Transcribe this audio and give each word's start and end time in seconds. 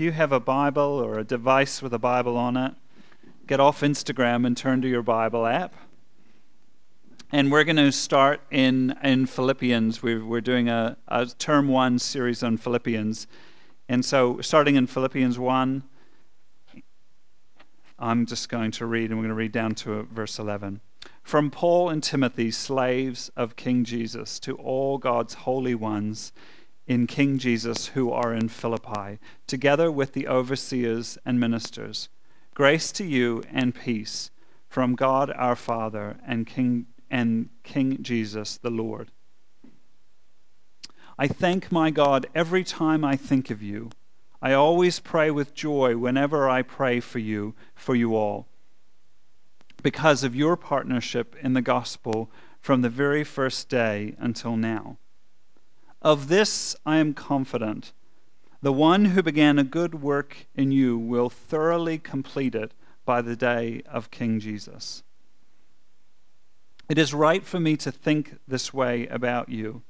if 0.00 0.04
you 0.04 0.12
have 0.12 0.32
a 0.32 0.40
Bible 0.40 0.80
or 0.82 1.18
a 1.18 1.24
device 1.24 1.82
with 1.82 1.92
a 1.92 1.98
Bible 1.98 2.38
on 2.38 2.56
it, 2.56 2.72
get 3.46 3.60
off 3.60 3.82
Instagram 3.82 4.46
and 4.46 4.56
turn 4.56 4.80
to 4.80 4.88
your 4.88 5.02
Bible 5.02 5.44
app. 5.44 5.74
And 7.30 7.52
we're 7.52 7.64
going 7.64 7.76
to 7.76 7.92
start 7.92 8.40
in, 8.50 8.96
in 9.02 9.26
Philippians. 9.26 10.02
We're, 10.02 10.24
we're 10.24 10.40
doing 10.40 10.70
a, 10.70 10.96
a 11.08 11.26
term 11.26 11.68
one 11.68 11.98
series 11.98 12.42
on 12.42 12.56
Philippians. 12.56 13.26
And 13.90 14.02
so, 14.02 14.40
starting 14.40 14.76
in 14.76 14.86
Philippians 14.86 15.38
1, 15.38 15.82
I'm 17.98 18.24
just 18.24 18.48
going 18.48 18.70
to 18.70 18.86
read, 18.86 19.10
and 19.10 19.18
we're 19.18 19.24
going 19.24 19.28
to 19.28 19.34
read 19.34 19.52
down 19.52 19.74
to 19.74 20.04
verse 20.04 20.38
11. 20.38 20.80
From 21.22 21.50
Paul 21.50 21.90
and 21.90 22.02
Timothy, 22.02 22.50
slaves 22.50 23.30
of 23.36 23.54
King 23.54 23.84
Jesus, 23.84 24.40
to 24.40 24.56
all 24.56 24.96
God's 24.96 25.34
holy 25.34 25.74
ones 25.74 26.32
in 26.90 27.06
King 27.06 27.38
Jesus 27.38 27.86
who 27.86 28.10
are 28.10 28.34
in 28.34 28.48
Philippi, 28.48 29.20
together 29.46 29.92
with 29.92 30.12
the 30.12 30.26
overseers 30.26 31.16
and 31.24 31.38
ministers. 31.38 32.08
Grace 32.52 32.90
to 32.90 33.04
you 33.04 33.44
and 33.52 33.76
peace 33.76 34.32
from 34.68 34.96
God 34.96 35.30
our 35.36 35.54
Father 35.54 36.16
and 36.26 36.48
King 36.48 36.86
and 37.08 37.48
King 37.62 38.02
Jesus 38.02 38.56
the 38.56 38.72
Lord. 38.72 39.12
I 41.16 41.28
thank 41.28 41.70
my 41.70 41.92
God 41.92 42.26
every 42.34 42.64
time 42.64 43.04
I 43.04 43.14
think 43.14 43.50
of 43.50 43.62
you. 43.62 43.90
I 44.42 44.52
always 44.52 44.98
pray 44.98 45.30
with 45.30 45.54
joy 45.54 45.96
whenever 45.96 46.48
I 46.48 46.62
pray 46.62 46.98
for 46.98 47.20
you, 47.20 47.54
for 47.72 47.94
you 47.94 48.16
all, 48.16 48.48
because 49.80 50.24
of 50.24 50.34
your 50.34 50.56
partnership 50.56 51.36
in 51.40 51.52
the 51.52 51.62
gospel 51.62 52.32
from 52.60 52.82
the 52.82 52.88
very 52.88 53.22
first 53.22 53.68
day 53.68 54.16
until 54.18 54.56
now. 54.56 54.98
Of 56.02 56.28
this 56.28 56.74
I 56.86 56.96
am 56.96 57.12
confident. 57.12 57.92
The 58.62 58.72
one 58.72 59.06
who 59.06 59.22
began 59.22 59.58
a 59.58 59.64
good 59.64 60.02
work 60.02 60.46
in 60.54 60.72
you 60.72 60.96
will 60.96 61.28
thoroughly 61.28 61.98
complete 61.98 62.54
it 62.54 62.72
by 63.04 63.20
the 63.20 63.36
day 63.36 63.82
of 63.86 64.10
King 64.10 64.40
Jesus. 64.40 65.02
It 66.88 66.98
is 66.98 67.14
right 67.14 67.44
for 67.44 67.60
me 67.60 67.76
to 67.78 67.92
think 67.92 68.38
this 68.48 68.72
way 68.72 69.06
about 69.08 69.48
you. 69.48 69.82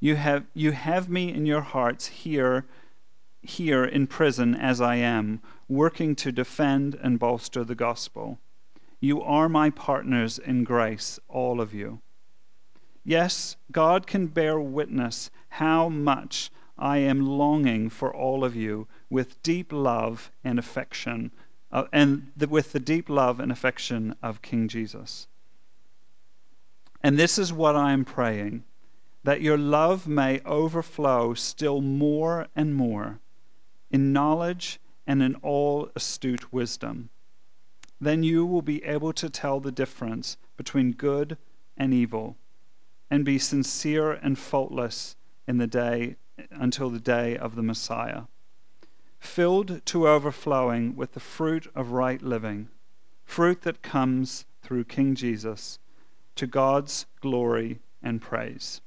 You 0.00 0.16
have, 0.16 0.46
you 0.54 0.72
have 0.72 1.08
me 1.10 1.32
in 1.32 1.44
your 1.44 1.60
hearts 1.60 2.06
here, 2.06 2.66
here 3.42 3.84
in 3.84 4.06
prison 4.06 4.54
as 4.54 4.80
I 4.80 4.96
am, 4.96 5.42
working 5.68 6.16
to 6.16 6.32
defend 6.32 6.94
and 7.02 7.18
bolster 7.18 7.64
the 7.64 7.74
gospel. 7.74 8.38
You 8.98 9.22
are 9.22 9.48
my 9.48 9.68
partners 9.68 10.38
in 10.38 10.64
grace, 10.64 11.20
all 11.28 11.60
of 11.60 11.74
you. 11.74 12.00
Yes, 13.10 13.56
God 13.72 14.06
can 14.06 14.28
bear 14.28 14.60
witness 14.60 15.32
how 15.48 15.88
much 15.88 16.52
I 16.78 16.98
am 16.98 17.26
longing 17.26 17.90
for 17.90 18.14
all 18.14 18.44
of 18.44 18.54
you 18.54 18.86
with 19.10 19.42
deep 19.42 19.72
love 19.72 20.30
and 20.44 20.60
affection, 20.60 21.32
uh, 21.72 21.86
and 21.92 22.30
the, 22.36 22.46
with 22.46 22.70
the 22.70 22.78
deep 22.78 23.10
love 23.10 23.40
and 23.40 23.50
affection 23.50 24.14
of 24.22 24.42
King 24.42 24.68
Jesus. 24.68 25.26
And 27.02 27.18
this 27.18 27.36
is 27.36 27.52
what 27.52 27.74
I 27.74 27.90
am 27.90 28.04
praying 28.04 28.62
that 29.24 29.42
your 29.42 29.58
love 29.58 30.06
may 30.06 30.40
overflow 30.46 31.34
still 31.34 31.80
more 31.80 32.46
and 32.54 32.76
more 32.76 33.18
in 33.90 34.12
knowledge 34.12 34.78
and 35.04 35.20
in 35.20 35.34
all 35.42 35.90
astute 35.96 36.52
wisdom. 36.52 37.10
Then 38.00 38.22
you 38.22 38.46
will 38.46 38.62
be 38.62 38.84
able 38.84 39.12
to 39.14 39.28
tell 39.28 39.58
the 39.58 39.72
difference 39.72 40.36
between 40.56 40.92
good 40.92 41.38
and 41.76 41.92
evil 41.92 42.36
and 43.10 43.24
be 43.24 43.38
sincere 43.38 44.12
and 44.12 44.38
faultless 44.38 45.16
in 45.46 45.58
the 45.58 45.66
day 45.66 46.16
until 46.50 46.90
the 46.90 47.00
day 47.00 47.36
of 47.36 47.54
the 47.54 47.62
Messiah, 47.62 48.22
filled 49.18 49.84
to 49.86 50.08
overflowing 50.08 50.96
with 50.96 51.12
the 51.12 51.20
fruit 51.20 51.66
of 51.74 51.92
right 51.92 52.22
living, 52.22 52.68
fruit 53.24 53.62
that 53.62 53.82
comes 53.82 54.44
through 54.62 54.84
King 54.84 55.14
Jesus 55.14 55.78
to 56.36 56.46
God's 56.46 57.06
glory 57.20 57.80
and 58.02 58.22
praise. 58.22 58.80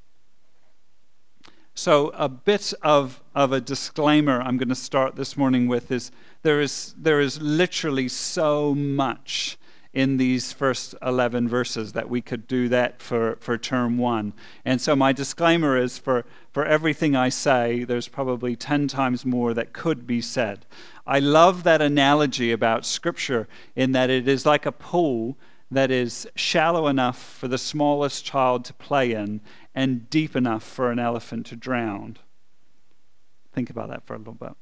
So, 1.75 2.09
a 2.09 2.29
bit 2.29 2.73
of, 2.83 3.21
of 3.33 3.51
a 3.51 3.59
disclaimer 3.59 4.39
I'm 4.39 4.57
going 4.57 4.69
to 4.69 4.75
start 4.75 5.15
this 5.15 5.35
morning 5.35 5.67
with 5.67 5.91
is 5.91 6.11
there 6.43 6.61
is, 6.61 6.93
there 6.97 7.19
is 7.19 7.41
literally 7.41 8.07
so 8.07 8.75
much 8.75 9.57
in 9.93 10.17
these 10.17 10.51
first 10.51 10.95
11 11.03 11.47
verses 11.47 11.93
that 11.93 12.09
we 12.09 12.19
could 12.19 12.47
do 12.47 12.67
that 12.67 12.99
for, 13.01 13.37
for 13.39 13.57
term 13.57 13.97
one. 13.97 14.33
And 14.65 14.81
so 14.81 14.95
my 14.95 15.13
disclaimer 15.13 15.77
is 15.77 15.99
for, 15.99 16.25
for 16.51 16.65
everything 16.65 17.15
I 17.15 17.29
say, 17.29 17.83
there's 17.83 18.07
probably 18.07 18.55
10 18.55 18.87
times 18.87 19.23
more 19.23 19.53
that 19.53 19.71
could 19.71 20.07
be 20.07 20.19
said. 20.19 20.65
I 21.05 21.19
love 21.19 21.63
that 21.63 21.81
analogy 21.81 22.51
about 22.51 22.85
Scripture 22.85 23.47
in 23.75 23.91
that 23.91 24.09
it 24.09 24.27
is 24.27 24.45
like 24.45 24.65
a 24.65 24.71
pool 24.71 25.37
that 25.69 25.91
is 25.91 26.27
shallow 26.35 26.87
enough 26.87 27.21
for 27.21 27.47
the 27.47 27.57
smallest 27.57 28.25
child 28.25 28.65
to 28.65 28.73
play 28.73 29.11
in 29.11 29.41
and 29.75 30.09
deep 30.09 30.35
enough 30.35 30.63
for 30.63 30.91
an 30.91 30.99
elephant 30.99 31.45
to 31.47 31.55
drown. 31.55 32.17
Think 33.53 33.69
about 33.69 33.89
that 33.89 34.05
for 34.05 34.15
a 34.15 34.17
little 34.17 34.33
bit. 34.33 34.53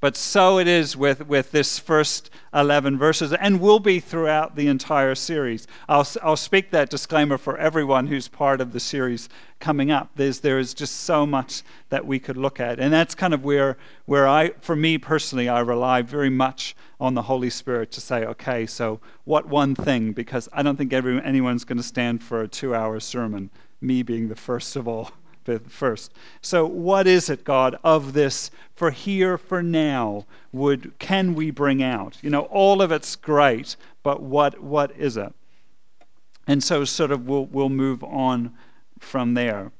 But 0.00 0.16
so 0.16 0.58
it 0.58 0.66
is 0.66 0.96
with, 0.96 1.26
with 1.26 1.52
this 1.52 1.78
first 1.78 2.30
11 2.54 2.96
verses, 2.96 3.34
and 3.34 3.60
will 3.60 3.80
be 3.80 4.00
throughout 4.00 4.56
the 4.56 4.66
entire 4.66 5.14
series. 5.14 5.66
I'll, 5.90 6.06
I'll 6.22 6.36
speak 6.36 6.70
that 6.70 6.88
disclaimer 6.88 7.36
for 7.36 7.58
everyone 7.58 8.06
who's 8.06 8.26
part 8.26 8.62
of 8.62 8.72
the 8.72 8.80
series 8.80 9.28
coming 9.58 9.90
up. 9.90 10.10
There's, 10.16 10.40
there 10.40 10.58
is 10.58 10.72
just 10.72 11.00
so 11.00 11.26
much 11.26 11.62
that 11.90 12.06
we 12.06 12.18
could 12.18 12.38
look 12.38 12.58
at. 12.58 12.80
And 12.80 12.90
that's 12.90 13.14
kind 13.14 13.34
of 13.34 13.44
where, 13.44 13.76
where 14.06 14.26
I, 14.26 14.52
for 14.60 14.74
me 14.74 14.96
personally, 14.96 15.50
I 15.50 15.60
rely 15.60 16.00
very 16.00 16.30
much 16.30 16.74
on 16.98 17.12
the 17.12 17.22
Holy 17.22 17.50
Spirit 17.50 17.92
to 17.92 18.00
say, 18.00 18.24
okay, 18.24 18.64
so 18.64 19.00
what 19.24 19.48
one 19.48 19.74
thing? 19.74 20.12
Because 20.12 20.48
I 20.50 20.62
don't 20.62 20.76
think 20.76 20.94
everyone, 20.94 21.24
anyone's 21.24 21.64
going 21.64 21.76
to 21.76 21.82
stand 21.82 22.22
for 22.22 22.40
a 22.40 22.48
two 22.48 22.74
hour 22.74 23.00
sermon, 23.00 23.50
me 23.82 24.02
being 24.02 24.28
the 24.28 24.36
first 24.36 24.76
of 24.76 24.88
all 24.88 25.10
first. 25.68 26.12
So, 26.42 26.66
what 26.66 27.06
is 27.06 27.28
it, 27.30 27.44
God, 27.44 27.78
of 27.82 28.12
this 28.12 28.50
for 28.74 28.90
here, 28.90 29.36
for 29.38 29.62
now, 29.62 30.26
would 30.52 30.98
can 30.98 31.34
we 31.34 31.50
bring 31.50 31.82
out? 31.82 32.18
You 32.22 32.30
know, 32.30 32.42
all 32.42 32.82
of 32.82 32.92
it's 32.92 33.16
great, 33.16 33.76
but 34.02 34.22
what 34.22 34.60
what 34.62 34.92
is 34.96 35.16
it? 35.16 35.32
And 36.46 36.62
so, 36.62 36.84
sort 36.84 37.10
of, 37.10 37.26
we'll 37.26 37.46
we'll 37.46 37.68
move 37.68 38.02
on 38.04 38.54
from 38.98 39.34
there. 39.34 39.72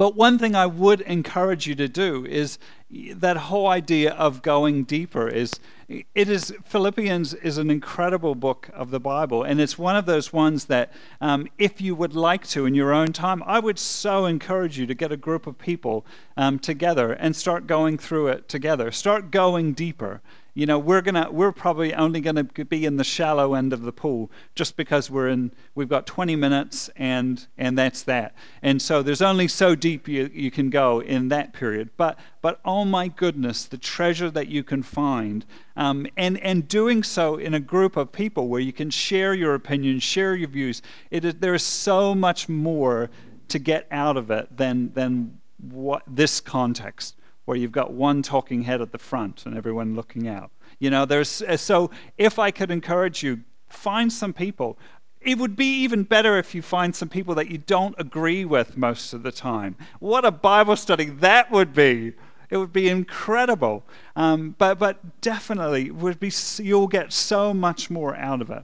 But 0.00 0.16
one 0.16 0.38
thing 0.38 0.56
I 0.56 0.64
would 0.64 1.02
encourage 1.02 1.66
you 1.66 1.74
to 1.74 1.86
do 1.86 2.24
is 2.24 2.58
that 2.88 3.36
whole 3.36 3.66
idea 3.66 4.12
of 4.12 4.40
going 4.40 4.84
deeper 4.84 5.28
is 5.28 5.60
it 5.88 6.28
is 6.30 6.54
philippians 6.64 7.34
is 7.34 7.58
an 7.58 7.70
incredible 7.70 8.34
book 8.34 8.70
of 8.72 8.90
the 8.90 8.98
bible 8.98 9.44
and 9.44 9.60
it's 9.60 9.78
one 9.78 9.94
of 9.94 10.06
those 10.06 10.32
ones 10.32 10.64
that 10.64 10.92
um, 11.20 11.46
if 11.58 11.80
you 11.80 11.94
would 11.94 12.16
like 12.16 12.46
to 12.48 12.66
in 12.66 12.74
your 12.74 12.92
own 12.92 13.12
time 13.12 13.44
i 13.46 13.60
would 13.60 13.78
so 13.78 14.26
encourage 14.26 14.76
you 14.76 14.86
to 14.86 14.94
get 14.94 15.12
a 15.12 15.16
group 15.16 15.46
of 15.46 15.56
people 15.58 16.04
um, 16.40 16.58
together 16.58 17.12
and 17.12 17.36
start 17.36 17.66
going 17.66 17.98
through 17.98 18.28
it 18.28 18.48
together. 18.48 18.90
Start 18.90 19.30
going 19.30 19.74
deeper 19.74 20.22
you 20.60 20.66
know 20.66 20.78
we're 20.78 21.00
gonna 21.00 21.26
we're 21.30 21.52
probably 21.52 21.94
only 21.94 22.20
gonna 22.20 22.44
be 22.44 22.84
in 22.84 22.98
the 22.98 23.04
shallow 23.04 23.54
end 23.54 23.72
of 23.72 23.80
the 23.80 23.92
pool 23.92 24.30
just 24.54 24.76
because 24.76 25.10
we're 25.10 25.28
in 25.28 25.50
we've 25.74 25.88
got 25.88 26.06
20 26.06 26.36
minutes 26.36 26.90
and 26.96 27.46
and 27.56 27.78
that's 27.78 28.02
that. 28.02 28.34
And 28.60 28.82
so 28.82 29.02
there's 29.02 29.22
only 29.22 29.48
so 29.48 29.74
deep 29.74 30.06
you, 30.06 30.30
you 30.34 30.50
can 30.50 30.68
go 30.68 31.00
in 31.00 31.28
that 31.30 31.54
period. 31.54 31.88
But 31.96 32.18
but 32.42 32.60
oh 32.62 32.84
my 32.84 33.08
goodness 33.08 33.64
the 33.64 33.78
treasure 33.78 34.30
that 34.32 34.48
you 34.48 34.62
can 34.62 34.82
find. 34.82 35.46
Um, 35.76 36.06
and 36.18 36.36
and 36.40 36.68
doing 36.68 37.04
so 37.04 37.36
in 37.36 37.54
a 37.54 37.60
group 37.60 37.96
of 37.96 38.12
people 38.12 38.48
where 38.48 38.60
you 38.60 38.74
can 38.74 38.90
share 38.90 39.32
your 39.32 39.54
opinions 39.54 40.02
share 40.02 40.34
your 40.34 40.50
views. 40.50 40.82
It 41.10 41.24
is, 41.24 41.34
there 41.36 41.54
is 41.54 41.62
so 41.62 42.14
much 42.14 42.50
more 42.50 43.08
to 43.48 43.58
get 43.58 43.86
out 43.90 44.18
of 44.18 44.30
it 44.30 44.54
than 44.54 44.92
than 44.92 45.40
what 45.58 46.02
this 46.06 46.38
context 46.38 47.16
where 47.50 47.58
you've 47.58 47.72
got 47.72 47.92
one 47.92 48.22
talking 48.22 48.62
head 48.62 48.80
at 48.80 48.92
the 48.92 48.98
front 48.98 49.44
and 49.44 49.56
everyone 49.56 49.96
looking 49.96 50.28
out. 50.28 50.52
You 50.78 50.88
know, 50.88 51.04
there's 51.04 51.42
uh, 51.42 51.56
so 51.56 51.90
if 52.16 52.38
I 52.38 52.52
could 52.52 52.70
encourage 52.70 53.24
you, 53.24 53.40
find 53.68 54.12
some 54.12 54.32
people. 54.32 54.78
It 55.20 55.36
would 55.36 55.56
be 55.56 55.82
even 55.82 56.04
better 56.04 56.38
if 56.38 56.54
you 56.54 56.62
find 56.62 56.94
some 56.94 57.08
people 57.08 57.34
that 57.34 57.50
you 57.50 57.58
don't 57.58 57.96
agree 57.98 58.44
with 58.44 58.76
most 58.76 59.12
of 59.12 59.24
the 59.24 59.32
time. 59.32 59.74
What 59.98 60.24
a 60.24 60.30
Bible 60.30 60.76
study 60.76 61.06
that 61.06 61.50
would 61.50 61.74
be! 61.74 62.12
It 62.50 62.56
would 62.56 62.72
be 62.72 62.88
incredible. 62.88 63.82
Um, 64.14 64.54
but 64.56 64.78
but 64.78 65.20
definitely 65.20 65.90
would 65.90 66.20
be 66.20 66.30
you'll 66.58 66.86
get 66.86 67.12
so 67.12 67.52
much 67.52 67.90
more 67.90 68.14
out 68.14 68.40
of 68.40 68.50
it. 68.50 68.62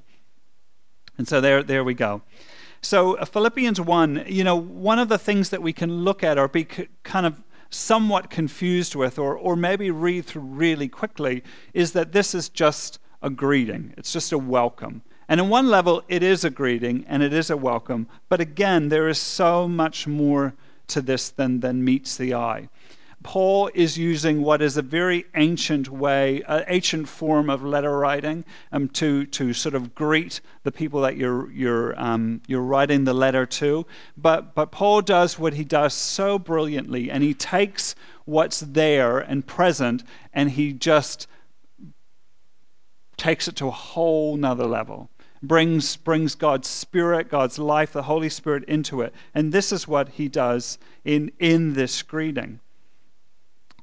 And 1.18 1.26
so 1.26 1.40
there 1.40 1.64
there 1.64 1.82
we 1.82 1.94
go. 1.94 2.22
So 2.82 3.14
uh, 3.14 3.24
Philippians 3.24 3.80
1, 3.80 4.26
you 4.28 4.44
know, 4.44 4.54
one 4.54 5.00
of 5.00 5.08
the 5.08 5.18
things 5.18 5.50
that 5.50 5.60
we 5.60 5.72
can 5.72 6.04
look 6.04 6.22
at 6.22 6.38
or 6.38 6.46
be 6.46 6.64
kind 7.02 7.26
of 7.26 7.42
somewhat 7.70 8.30
confused 8.30 8.94
with, 8.94 9.18
or, 9.18 9.36
or 9.36 9.56
maybe 9.56 9.90
read 9.90 10.24
through 10.24 10.42
really 10.42 10.88
quickly, 10.88 11.42
is 11.74 11.92
that 11.92 12.12
this 12.12 12.34
is 12.34 12.48
just 12.48 12.98
a 13.22 13.30
greeting. 13.30 13.94
It's 13.96 14.12
just 14.12 14.32
a 14.32 14.38
welcome. 14.38 15.02
And 15.28 15.40
in 15.40 15.48
one 15.48 15.68
level, 15.68 16.02
it 16.08 16.22
is 16.22 16.44
a 16.44 16.50
greeting 16.50 17.04
and 17.08 17.22
it 17.22 17.32
is 17.32 17.50
a 17.50 17.56
welcome. 17.56 18.06
But 18.28 18.40
again, 18.40 18.88
there 18.88 19.08
is 19.08 19.18
so 19.18 19.66
much 19.66 20.06
more 20.06 20.54
to 20.88 21.00
this 21.00 21.30
than, 21.30 21.60
than 21.60 21.84
meets 21.84 22.16
the 22.16 22.34
eye. 22.34 22.68
Paul 23.26 23.68
is 23.74 23.98
using 23.98 24.40
what 24.40 24.62
is 24.62 24.76
a 24.76 24.82
very 24.82 25.24
ancient 25.34 25.88
way, 25.88 26.42
an 26.46 26.62
ancient 26.68 27.08
form 27.08 27.50
of 27.50 27.64
letter 27.64 27.98
writing, 27.98 28.44
um, 28.70 28.88
to 28.90 29.26
to 29.26 29.52
sort 29.52 29.74
of 29.74 29.96
greet 29.96 30.40
the 30.62 30.70
people 30.70 31.00
that 31.00 31.16
you're 31.16 31.50
you're 31.50 32.00
um, 32.00 32.40
you're 32.46 32.62
writing 32.62 33.02
the 33.02 33.12
letter 33.12 33.44
to. 33.44 33.84
But 34.16 34.54
but 34.54 34.70
Paul 34.70 35.02
does 35.02 35.40
what 35.40 35.54
he 35.54 35.64
does 35.64 35.92
so 35.92 36.38
brilliantly, 36.38 37.10
and 37.10 37.24
he 37.24 37.34
takes 37.34 37.96
what's 38.26 38.60
there 38.60 39.18
and 39.18 39.44
present, 39.44 40.04
and 40.32 40.52
he 40.52 40.72
just 40.72 41.26
takes 43.16 43.48
it 43.48 43.56
to 43.56 43.66
a 43.66 43.72
whole 43.72 44.36
nother 44.36 44.66
level 44.66 45.10
brings, 45.42 45.96
brings 45.96 46.36
God's 46.36 46.68
Spirit, 46.68 47.28
God's 47.28 47.58
life, 47.58 47.92
the 47.92 48.04
Holy 48.04 48.28
Spirit 48.28 48.64
into 48.64 49.00
it. 49.00 49.12
And 49.34 49.52
this 49.52 49.72
is 49.72 49.88
what 49.88 50.10
he 50.10 50.28
does 50.28 50.78
in, 51.04 51.32
in 51.38 51.74
this 51.74 52.02
greeting. 52.02 52.60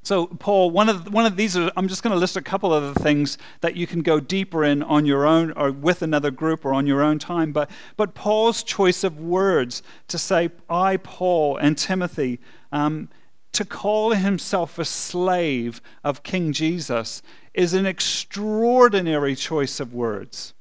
So, 0.04 0.28
Paul, 0.28 0.70
one 0.70 0.90
of, 0.90 1.14
one 1.14 1.26
of 1.26 1.38
these, 1.38 1.56
are, 1.56 1.72
I'm 1.78 1.88
just 1.88 2.04
going 2.04 2.12
to 2.14 2.20
list 2.20 2.36
a 2.36 2.42
couple 2.42 2.74
of 2.74 2.94
the 2.94 3.00
things 3.00 3.38
that 3.62 3.78
you 3.78 3.88
can 3.88 4.02
go 4.02 4.20
deeper 4.20 4.66
in 4.66 4.84
on 4.84 5.06
your 5.06 5.26
own 5.26 5.52
or 5.54 5.72
with 5.72 6.02
another 6.02 6.30
group 6.30 6.66
or 6.66 6.74
on 6.74 6.86
your 6.86 7.02
own 7.02 7.20
time. 7.20 7.54
But, 7.54 7.72
but 7.96 8.14
Paul's 8.14 8.64
choice 8.64 9.06
of 9.06 9.18
words 9.18 9.82
to 10.10 10.18
say, 10.18 10.50
I, 10.70 10.98
Paul, 10.98 11.56
and 11.56 11.78
Timothy, 11.78 12.42
um, 12.74 13.08
to 13.54 13.64
call 13.64 14.12
himself 14.12 14.78
a 14.78 14.84
slave 14.84 15.82
of 16.04 16.22
King 16.22 16.52
Jesus 16.52 17.22
is 17.54 17.74
an 17.74 17.86
extraordinary 17.86 19.36
choice 19.36 19.80
of 19.80 19.94
words. 19.94 20.54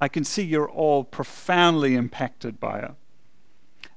I 0.00 0.08
can 0.08 0.24
see 0.24 0.42
you're 0.42 0.68
all 0.68 1.04
profoundly 1.04 1.94
impacted 1.94 2.58
by 2.58 2.80
it. 2.80 2.90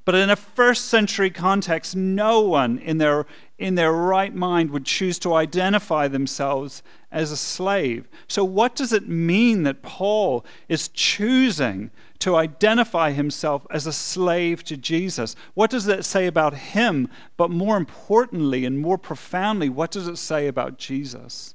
But 0.10 0.16
in 0.16 0.32
a 0.32 0.36
first 0.36 0.86
century 0.86 1.30
context, 1.30 1.96
no 1.96 2.42
one 2.42 2.80
in 2.80 2.98
their, 2.98 3.28
in 3.60 3.76
their 3.76 3.92
right 3.92 4.34
mind 4.34 4.72
would 4.72 4.84
choose 4.84 5.20
to 5.20 5.36
identify 5.36 6.08
themselves 6.08 6.82
as 7.12 7.32
a 7.32 7.38
slave. 7.38 8.10
So, 8.28 8.44
what 8.44 8.76
does 8.76 8.92
it 8.92 9.08
mean 9.08 9.62
that 9.66 9.84
Paul 9.84 10.44
is 10.68 10.88
choosing 10.88 11.92
to 12.18 12.36
identify 12.36 13.12
himself 13.12 13.68
as 13.70 13.86
a 13.86 13.94
slave 13.94 14.64
to 14.64 14.78
Jesus? 14.78 15.36
What 15.54 15.70
does 15.70 15.86
that 15.86 16.04
say 16.06 16.26
about 16.26 16.56
him? 16.56 17.08
But 17.38 17.52
more 17.52 17.78
importantly 17.78 18.66
and 18.66 18.80
more 18.80 18.98
profoundly, 18.98 19.70
what 19.70 19.92
does 19.92 20.08
it 20.08 20.18
say 20.18 20.48
about 20.48 20.80
Jesus? 20.80 21.54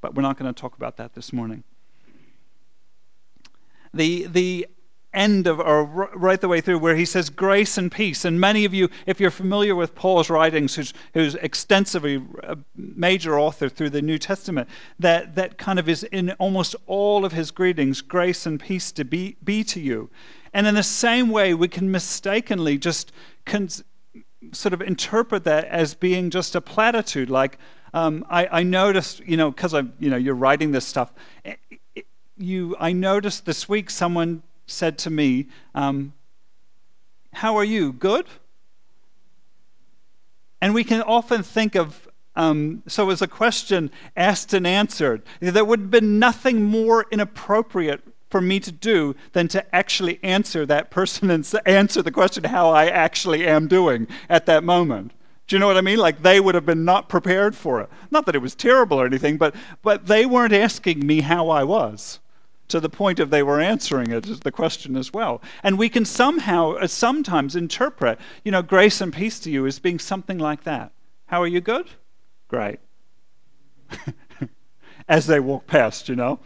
But 0.00 0.14
we're 0.14 0.22
not 0.22 0.38
going 0.38 0.54
to 0.54 0.60
talk 0.60 0.76
about 0.76 0.96
that 0.98 1.16
this 1.16 1.32
morning 1.32 1.64
the, 3.94 4.26
the 4.26 4.66
end 5.14 5.46
of, 5.46 5.60
or 5.60 5.84
right 5.84 6.40
the 6.40 6.48
way 6.48 6.60
through, 6.60 6.78
where 6.78 6.96
he 6.96 7.04
says 7.04 7.30
grace 7.30 7.78
and 7.78 7.90
peace. 7.90 8.24
And 8.24 8.40
many 8.40 8.64
of 8.64 8.74
you, 8.74 8.88
if 9.06 9.20
you're 9.20 9.30
familiar 9.30 9.74
with 9.74 9.94
Paul's 9.94 10.30
writings, 10.30 10.74
who's, 10.74 10.92
who's 11.14 11.34
extensively 11.36 12.22
a 12.42 12.58
major 12.76 13.38
author 13.38 13.68
through 13.68 13.90
the 13.90 14.02
New 14.02 14.18
Testament, 14.18 14.68
that, 14.98 15.34
that 15.34 15.58
kind 15.58 15.78
of 15.78 15.88
is 15.88 16.02
in 16.04 16.32
almost 16.32 16.76
all 16.86 17.24
of 17.24 17.32
his 17.32 17.50
greetings, 17.50 18.00
grace 18.00 18.46
and 18.46 18.60
peace 18.60 18.92
to 18.92 19.04
be, 19.04 19.36
be 19.42 19.64
to 19.64 19.80
you. 19.80 20.10
And 20.52 20.66
in 20.66 20.74
the 20.74 20.82
same 20.82 21.30
way, 21.30 21.54
we 21.54 21.68
can 21.68 21.90
mistakenly 21.90 22.78
just 22.78 23.12
con- 23.44 23.68
sort 24.52 24.72
of 24.72 24.82
interpret 24.82 25.44
that 25.44 25.64
as 25.66 25.94
being 25.94 26.30
just 26.30 26.54
a 26.54 26.60
platitude. 26.60 27.30
Like, 27.30 27.58
um, 27.92 28.24
I, 28.28 28.46
I, 28.46 28.62
noticed, 28.62 29.20
you 29.20 29.36
know, 29.36 29.50
because 29.50 29.72
I'm, 29.72 29.92
you 30.00 30.10
know, 30.10 30.16
you're 30.16 30.34
writing 30.34 30.72
this 30.72 30.84
stuff 30.84 31.12
you, 32.36 32.76
I 32.78 32.92
noticed 32.92 33.46
this 33.46 33.68
week 33.68 33.90
someone 33.90 34.42
said 34.66 34.98
to 34.98 35.10
me, 35.10 35.46
um, 35.74 36.12
How 37.32 37.56
are 37.56 37.64
you? 37.64 37.92
Good? 37.92 38.26
And 40.60 40.74
we 40.74 40.84
can 40.84 41.02
often 41.02 41.42
think 41.42 41.74
of, 41.74 42.08
um, 42.36 42.82
so 42.86 43.10
as 43.10 43.20
a 43.20 43.28
question 43.28 43.90
asked 44.16 44.54
and 44.54 44.66
answered, 44.66 45.22
there 45.40 45.64
would 45.64 45.80
have 45.80 45.90
been 45.90 46.18
nothing 46.18 46.62
more 46.62 47.04
inappropriate 47.10 48.02
for 48.30 48.40
me 48.40 48.58
to 48.60 48.72
do 48.72 49.14
than 49.32 49.46
to 49.48 49.74
actually 49.74 50.18
answer 50.22 50.64
that 50.66 50.90
person 50.90 51.30
and 51.30 51.48
answer 51.66 52.02
the 52.02 52.10
question 52.10 52.44
how 52.44 52.70
I 52.70 52.86
actually 52.86 53.46
am 53.46 53.68
doing 53.68 54.08
at 54.28 54.46
that 54.46 54.64
moment. 54.64 55.12
Do 55.46 55.54
you 55.54 55.60
know 55.60 55.66
what 55.66 55.76
I 55.76 55.82
mean? 55.82 55.98
Like 55.98 56.22
they 56.22 56.40
would 56.40 56.54
have 56.54 56.64
been 56.64 56.84
not 56.84 57.08
prepared 57.08 57.54
for 57.54 57.82
it. 57.82 57.90
Not 58.10 58.24
that 58.26 58.34
it 58.34 58.40
was 58.40 58.54
terrible 58.54 58.98
or 58.98 59.06
anything, 59.06 59.36
but, 59.36 59.54
but 59.82 60.06
they 60.06 60.24
weren't 60.24 60.54
asking 60.54 61.06
me 61.06 61.20
how 61.20 61.50
I 61.50 61.62
was 61.64 62.20
to 62.68 62.80
the 62.80 62.88
point 62.88 63.20
of 63.20 63.30
they 63.30 63.42
were 63.42 63.60
answering 63.60 64.10
it 64.10 64.26
is 64.26 64.40
the 64.40 64.52
question 64.52 64.96
as 64.96 65.12
well. 65.12 65.42
And 65.62 65.78
we 65.78 65.88
can 65.88 66.04
somehow, 66.04 66.72
uh, 66.72 66.86
sometimes 66.86 67.56
interpret, 67.56 68.18
you 68.44 68.52
know, 68.52 68.62
grace 68.62 69.00
and 69.00 69.12
peace 69.12 69.38
to 69.40 69.50
you 69.50 69.66
as 69.66 69.78
being 69.78 69.98
something 69.98 70.38
like 70.38 70.64
that. 70.64 70.92
How 71.26 71.42
are 71.42 71.46
you 71.46 71.60
good? 71.60 71.88
Great. 72.48 72.80
as 75.08 75.26
they 75.26 75.40
walk 75.40 75.66
past, 75.66 76.08
you 76.08 76.16
know. 76.16 76.40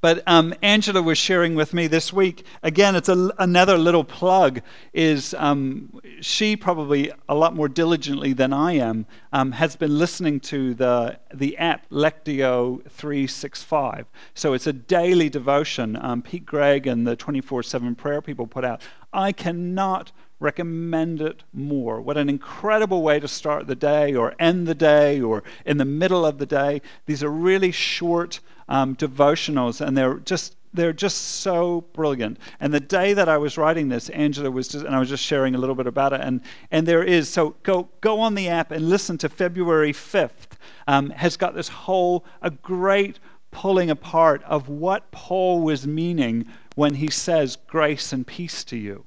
But 0.00 0.22
um, 0.26 0.54
Angela 0.62 1.02
was 1.02 1.18
sharing 1.18 1.54
with 1.54 1.74
me 1.74 1.86
this 1.86 2.12
week. 2.12 2.46
Again, 2.62 2.96
it's 2.96 3.08
a, 3.08 3.30
another 3.38 3.76
little 3.76 4.04
plug. 4.04 4.62
Is 4.94 5.34
um, 5.34 6.00
she 6.20 6.56
probably 6.56 7.12
a 7.28 7.34
lot 7.34 7.54
more 7.54 7.68
diligently 7.68 8.32
than 8.32 8.52
I 8.52 8.72
am 8.72 9.06
um, 9.32 9.52
has 9.52 9.76
been 9.76 9.98
listening 9.98 10.40
to 10.40 10.74
the 10.74 11.18
the 11.34 11.58
app 11.58 11.88
Lectio 11.90 12.82
365. 12.88 14.06
So 14.34 14.54
it's 14.54 14.66
a 14.66 14.72
daily 14.72 15.28
devotion. 15.28 15.96
Um, 16.00 16.22
Pete 16.22 16.46
Greig 16.46 16.86
and 16.86 17.06
the 17.06 17.16
24/7 17.16 17.96
prayer 17.96 18.22
people 18.22 18.46
put 18.46 18.64
out. 18.64 18.80
I 19.12 19.32
cannot 19.32 20.12
recommend 20.40 21.20
it 21.20 21.44
more. 21.52 22.00
What 22.00 22.16
an 22.16 22.30
incredible 22.30 23.02
way 23.02 23.20
to 23.20 23.28
start 23.28 23.66
the 23.66 23.74
day 23.74 24.14
or 24.14 24.34
end 24.38 24.66
the 24.66 24.74
day 24.74 25.20
or 25.20 25.44
in 25.66 25.76
the 25.76 25.84
middle 25.84 26.24
of 26.24 26.38
the 26.38 26.46
day. 26.46 26.80
These 27.04 27.22
are 27.22 27.30
really 27.30 27.70
short 27.70 28.40
um, 28.70 28.96
devotionals, 28.96 29.84
and 29.86 29.96
they're 29.96 30.20
just 30.20 30.56
they're 30.72 30.92
just 30.92 31.40
so 31.40 31.82
brilliant. 31.92 32.38
And 32.60 32.72
the 32.72 32.80
day 32.80 33.12
that 33.12 33.28
I 33.28 33.38
was 33.38 33.58
writing 33.58 33.88
this, 33.88 34.08
Angela 34.10 34.50
was 34.50 34.68
just, 34.68 34.84
and 34.84 34.94
I 34.94 35.00
was 35.00 35.08
just 35.08 35.24
sharing 35.24 35.54
a 35.54 35.58
little 35.58 35.74
bit 35.74 35.88
about 35.88 36.12
it. 36.12 36.20
And, 36.20 36.40
and 36.70 36.86
there 36.86 37.02
is, 37.02 37.28
so 37.28 37.56
go, 37.64 37.88
go 38.00 38.20
on 38.20 38.36
the 38.36 38.48
app 38.48 38.70
and 38.70 38.88
listen 38.88 39.18
to 39.18 39.28
February 39.28 39.92
5th, 39.92 40.56
um, 40.86 41.10
has 41.10 41.36
got 41.36 41.54
this 41.54 41.68
whole, 41.68 42.24
a 42.40 42.50
great 42.50 43.18
pulling 43.50 43.90
apart 43.90 44.44
of 44.44 44.68
what 44.68 45.10
Paul 45.10 45.60
was 45.60 45.88
meaning 45.88 46.46
when 46.76 46.94
he 46.94 47.10
says 47.10 47.56
grace 47.66 48.12
and 48.12 48.24
peace 48.24 48.62
to 48.64 48.76
you. 48.76 49.04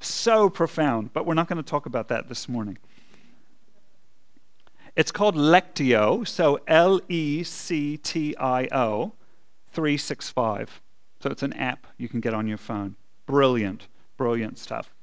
So 0.00 0.50
profound, 0.50 1.12
but 1.12 1.24
we're 1.24 1.34
not 1.34 1.48
going 1.48 1.62
to 1.62 1.68
talk 1.68 1.86
about 1.86 2.08
that 2.08 2.28
this 2.28 2.48
morning. 2.48 2.78
It's 4.96 5.12
called 5.12 5.36
Lectio, 5.36 6.26
so 6.26 6.58
L 6.66 7.00
E 7.08 7.42
C 7.42 7.98
T 7.98 8.34
I 8.38 8.66
O 8.72 9.12
365. 9.72 10.80
So 11.20 11.30
it's 11.30 11.42
an 11.42 11.52
app 11.52 11.86
you 11.98 12.08
can 12.08 12.20
get 12.20 12.32
on 12.32 12.48
your 12.48 12.56
phone. 12.56 12.96
Brilliant, 13.26 13.88
brilliant 14.16 14.58
stuff. 14.58 14.94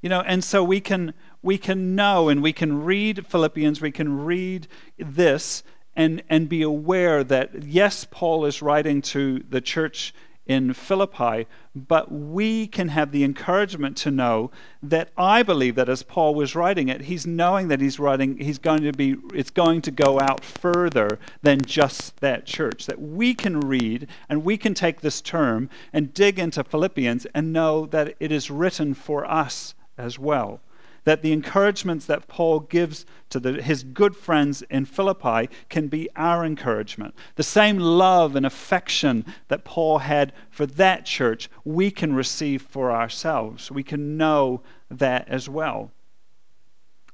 You 0.00 0.08
know, 0.08 0.20
and 0.20 0.44
so 0.44 0.62
we 0.62 0.80
can 0.80 1.14
we 1.42 1.58
can 1.58 1.96
know 1.96 2.28
and 2.28 2.42
we 2.42 2.52
can 2.52 2.84
read 2.84 3.26
Philippians, 3.26 3.80
we 3.80 3.90
can 3.90 4.24
read 4.24 4.68
this 4.96 5.64
and 5.96 6.22
and 6.28 6.48
be 6.48 6.62
aware 6.62 7.24
that 7.24 7.64
yes, 7.64 8.06
Paul 8.08 8.44
is 8.44 8.62
writing 8.62 9.02
to 9.02 9.42
the 9.48 9.60
church 9.60 10.14
in 10.46 10.72
Philippi, 10.72 11.46
but 11.74 12.10
we 12.10 12.66
can 12.66 12.88
have 12.88 13.10
the 13.10 13.24
encouragement 13.24 13.96
to 13.98 14.10
know 14.10 14.50
that 14.82 15.10
I 15.16 15.42
believe 15.42 15.74
that 15.74 15.88
as 15.88 16.02
Paul 16.02 16.34
was 16.34 16.54
writing 16.54 16.88
it, 16.88 17.02
he's 17.02 17.26
knowing 17.26 17.68
that 17.68 17.80
he's 17.80 17.98
writing, 17.98 18.38
he's 18.38 18.58
going 18.58 18.82
to 18.82 18.92
be, 18.92 19.16
it's 19.34 19.50
going 19.50 19.82
to 19.82 19.90
go 19.90 20.20
out 20.20 20.44
further 20.44 21.18
than 21.42 21.64
just 21.64 22.20
that 22.20 22.46
church. 22.46 22.86
That 22.86 23.00
we 23.00 23.34
can 23.34 23.56
read 23.66 24.08
and 24.28 24.44
we 24.44 24.56
can 24.56 24.74
take 24.74 25.00
this 25.00 25.20
term 25.20 25.68
and 25.92 26.14
dig 26.14 26.38
into 26.38 26.62
Philippians 26.62 27.26
and 27.26 27.52
know 27.52 27.86
that 27.86 28.14
it 28.20 28.30
is 28.30 28.50
written 28.50 28.94
for 28.94 29.28
us 29.28 29.74
as 29.98 30.18
well 30.18 30.60
that 31.06 31.22
the 31.22 31.32
encouragements 31.32 32.04
that 32.06 32.26
Paul 32.26 32.58
gives 32.58 33.06
to 33.30 33.38
the, 33.38 33.62
his 33.62 33.84
good 33.84 34.16
friends 34.16 34.62
in 34.62 34.84
Philippi 34.84 35.48
can 35.68 35.86
be 35.86 36.08
our 36.16 36.44
encouragement. 36.44 37.14
The 37.36 37.44
same 37.44 37.78
love 37.78 38.34
and 38.34 38.44
affection 38.44 39.24
that 39.46 39.64
Paul 39.64 39.98
had 39.98 40.32
for 40.50 40.66
that 40.66 41.06
church, 41.06 41.48
we 41.64 41.92
can 41.92 42.12
receive 42.12 42.60
for 42.60 42.90
ourselves. 42.90 43.70
We 43.70 43.84
can 43.84 44.16
know 44.16 44.62
that 44.90 45.28
as 45.28 45.48
well. 45.48 45.92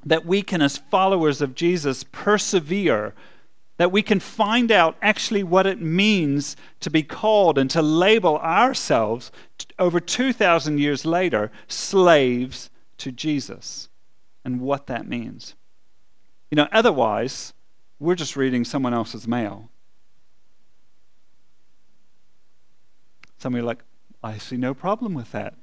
That 0.07 0.25
we 0.25 0.41
can, 0.41 0.63
as 0.63 0.79
followers 0.79 1.43
of 1.43 1.55
Jesus, 1.55 2.03
persevere 2.13 3.15
that 3.77 3.93
we 3.93 4.03
can 4.03 4.21
find 4.21 4.71
out 4.71 4.97
actually 5.03 5.43
what 5.43 5.67
it 5.67 5.81
means 5.81 6.57
to 6.81 6.89
be 6.89 7.03
called 7.03 7.59
and 7.59 7.69
to 7.71 7.83
label 7.83 8.39
ourselves 8.39 9.33
over 9.79 9.99
2,000 9.99 10.79
years 10.79 11.05
later 11.05 11.51
slaves 11.69 12.71
to 13.03 13.11
Jesus 13.11 13.89
and 14.45 14.61
what 14.61 14.87
that 14.87 15.09
means. 15.09 15.57
You 16.51 16.57
know, 16.57 16.69
otherwise, 16.71 17.53
we're 17.99 18.15
just 18.15 18.37
reading 18.37 18.65
someone 18.65 18.95
else's 18.95 19.27
mail. 19.27 19.69
Some 23.39 23.55
of 23.55 23.59
you 23.59 23.65
are 23.65 23.67
like, 23.67 23.83
I 24.23 24.39
see 24.39 24.57
no 24.57 24.73
problem 24.73 25.15
with 25.15 25.33
that. 25.33 25.55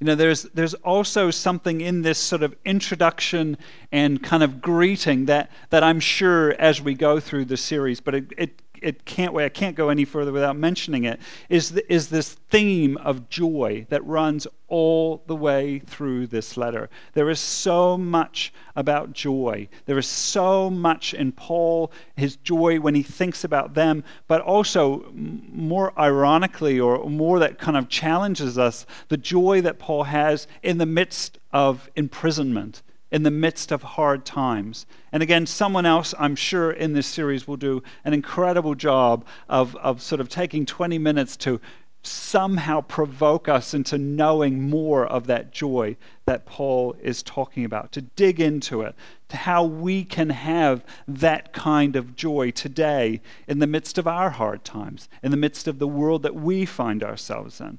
you 0.00 0.06
know, 0.06 0.16
there's, 0.16 0.42
there's 0.42 0.74
also 0.74 1.30
something 1.30 1.80
in 1.80 2.02
this 2.02 2.18
sort 2.18 2.42
of 2.42 2.56
introduction 2.64 3.56
and 3.92 4.20
kind 4.20 4.42
of 4.42 4.60
greeting 4.60 5.26
that, 5.26 5.52
that 5.68 5.84
I'm 5.84 6.00
sure 6.00 6.52
as 6.58 6.82
we 6.82 6.94
go 6.94 7.20
through 7.20 7.44
the 7.44 7.56
series, 7.56 8.00
but 8.00 8.16
it, 8.16 8.32
it 8.36 8.62
it 8.82 9.04
can't 9.04 9.32
wait. 9.32 9.44
I 9.44 9.50
can't 9.50 9.76
go 9.76 9.88
any 9.88 10.04
further 10.04 10.32
without 10.32 10.56
mentioning 10.56 11.04
it 11.04 11.20
is 11.48 11.70
the, 11.70 11.92
is 11.92 12.08
this 12.08 12.34
theme 12.50 12.96
of 12.98 13.28
joy 13.28 13.86
that 13.90 14.04
runs 14.06 14.46
all 14.68 15.22
the 15.26 15.36
way 15.36 15.80
through 15.80 16.26
this 16.26 16.56
letter. 16.56 16.88
There 17.14 17.28
is 17.28 17.40
so 17.40 17.98
much 17.98 18.52
about 18.76 19.12
joy. 19.12 19.68
There 19.86 19.98
is 19.98 20.06
so 20.06 20.70
much 20.70 21.12
in 21.12 21.32
Paul 21.32 21.90
his 22.16 22.36
joy 22.36 22.78
when 22.78 22.94
he 22.94 23.02
thinks 23.02 23.44
about 23.44 23.74
them, 23.74 24.04
but 24.28 24.40
also 24.40 25.10
more 25.12 25.98
ironically 25.98 26.78
or 26.78 27.08
more 27.08 27.38
that 27.38 27.58
kind 27.58 27.76
of 27.76 27.88
challenges 27.88 28.58
us 28.58 28.86
the 29.08 29.16
joy 29.16 29.60
that 29.62 29.78
Paul 29.78 30.04
has 30.04 30.46
in 30.62 30.78
the 30.78 30.86
midst 30.86 31.38
of 31.52 31.90
imprisonment 31.96 32.82
in 33.10 33.22
the 33.22 33.30
midst 33.30 33.72
of 33.72 33.82
hard 33.82 34.24
times. 34.24 34.86
And 35.12 35.22
again, 35.22 35.46
someone 35.46 35.86
else, 35.86 36.14
I'm 36.18 36.36
sure, 36.36 36.70
in 36.70 36.92
this 36.92 37.06
series 37.06 37.48
will 37.48 37.56
do 37.56 37.82
an 38.04 38.14
incredible 38.14 38.74
job 38.74 39.24
of, 39.48 39.74
of 39.76 40.00
sort 40.00 40.20
of 40.20 40.28
taking 40.28 40.64
20 40.66 40.98
minutes 40.98 41.36
to 41.38 41.60
somehow 42.02 42.80
provoke 42.80 43.48
us 43.48 43.74
into 43.74 43.98
knowing 43.98 44.70
more 44.70 45.06
of 45.06 45.26
that 45.26 45.52
joy 45.52 45.96
that 46.24 46.46
Paul 46.46 46.96
is 47.02 47.22
talking 47.22 47.64
about, 47.64 47.92
to 47.92 48.00
dig 48.00 48.40
into 48.40 48.80
it, 48.82 48.94
to 49.28 49.36
how 49.36 49.64
we 49.64 50.04
can 50.04 50.30
have 50.30 50.84
that 51.06 51.52
kind 51.52 51.96
of 51.96 52.16
joy 52.16 52.52
today 52.52 53.20
in 53.46 53.58
the 53.58 53.66
midst 53.66 53.98
of 53.98 54.06
our 54.06 54.30
hard 54.30 54.64
times, 54.64 55.08
in 55.22 55.30
the 55.30 55.36
midst 55.36 55.68
of 55.68 55.78
the 55.78 55.88
world 55.88 56.22
that 56.22 56.34
we 56.34 56.64
find 56.64 57.02
ourselves 57.02 57.60
in. 57.60 57.78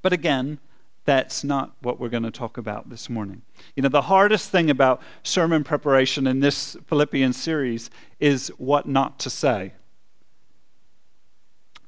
But 0.00 0.12
again, 0.12 0.58
that's 1.04 1.42
not 1.42 1.72
what 1.80 1.98
we're 1.98 2.08
going 2.08 2.22
to 2.22 2.30
talk 2.30 2.58
about 2.58 2.88
this 2.88 3.10
morning. 3.10 3.42
You 3.74 3.82
know, 3.82 3.88
the 3.88 4.02
hardest 4.02 4.50
thing 4.50 4.70
about 4.70 5.02
sermon 5.22 5.64
preparation 5.64 6.26
in 6.26 6.40
this 6.40 6.76
Philippians 6.86 7.36
series 7.36 7.90
is 8.20 8.48
what 8.58 8.86
not 8.86 9.18
to 9.20 9.30
say. 9.30 9.72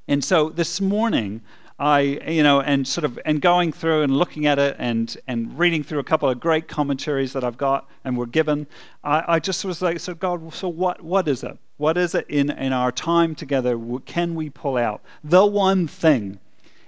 And 0.08 0.22
so 0.22 0.50
this 0.50 0.80
morning, 0.80 1.42
I, 1.78 2.00
you 2.28 2.42
know, 2.42 2.60
and 2.60 2.86
sort 2.86 3.04
of, 3.04 3.18
and 3.24 3.40
going 3.40 3.72
through 3.72 4.02
and 4.02 4.16
looking 4.16 4.46
at 4.46 4.58
it 4.58 4.76
and, 4.78 5.16
and 5.26 5.58
reading 5.58 5.82
through 5.82 5.98
a 5.98 6.04
couple 6.04 6.28
of 6.28 6.38
great 6.38 6.68
commentaries 6.68 7.32
that 7.32 7.42
I've 7.42 7.56
got 7.56 7.88
and 8.04 8.16
were 8.16 8.26
given, 8.26 8.66
I, 9.02 9.24
I 9.26 9.38
just 9.38 9.64
was 9.64 9.82
like, 9.82 9.98
so 10.00 10.14
God, 10.14 10.52
so 10.54 10.68
what, 10.68 11.02
what 11.02 11.26
is 11.26 11.42
it? 11.42 11.56
What 11.76 11.96
is 11.96 12.14
it 12.14 12.26
in, 12.28 12.50
in 12.50 12.72
our 12.72 12.92
time 12.92 13.34
together? 13.34 13.78
Can 14.06 14.34
we 14.34 14.50
pull 14.50 14.76
out 14.76 15.02
the 15.24 15.44
one 15.44 15.88
thing 15.88 16.38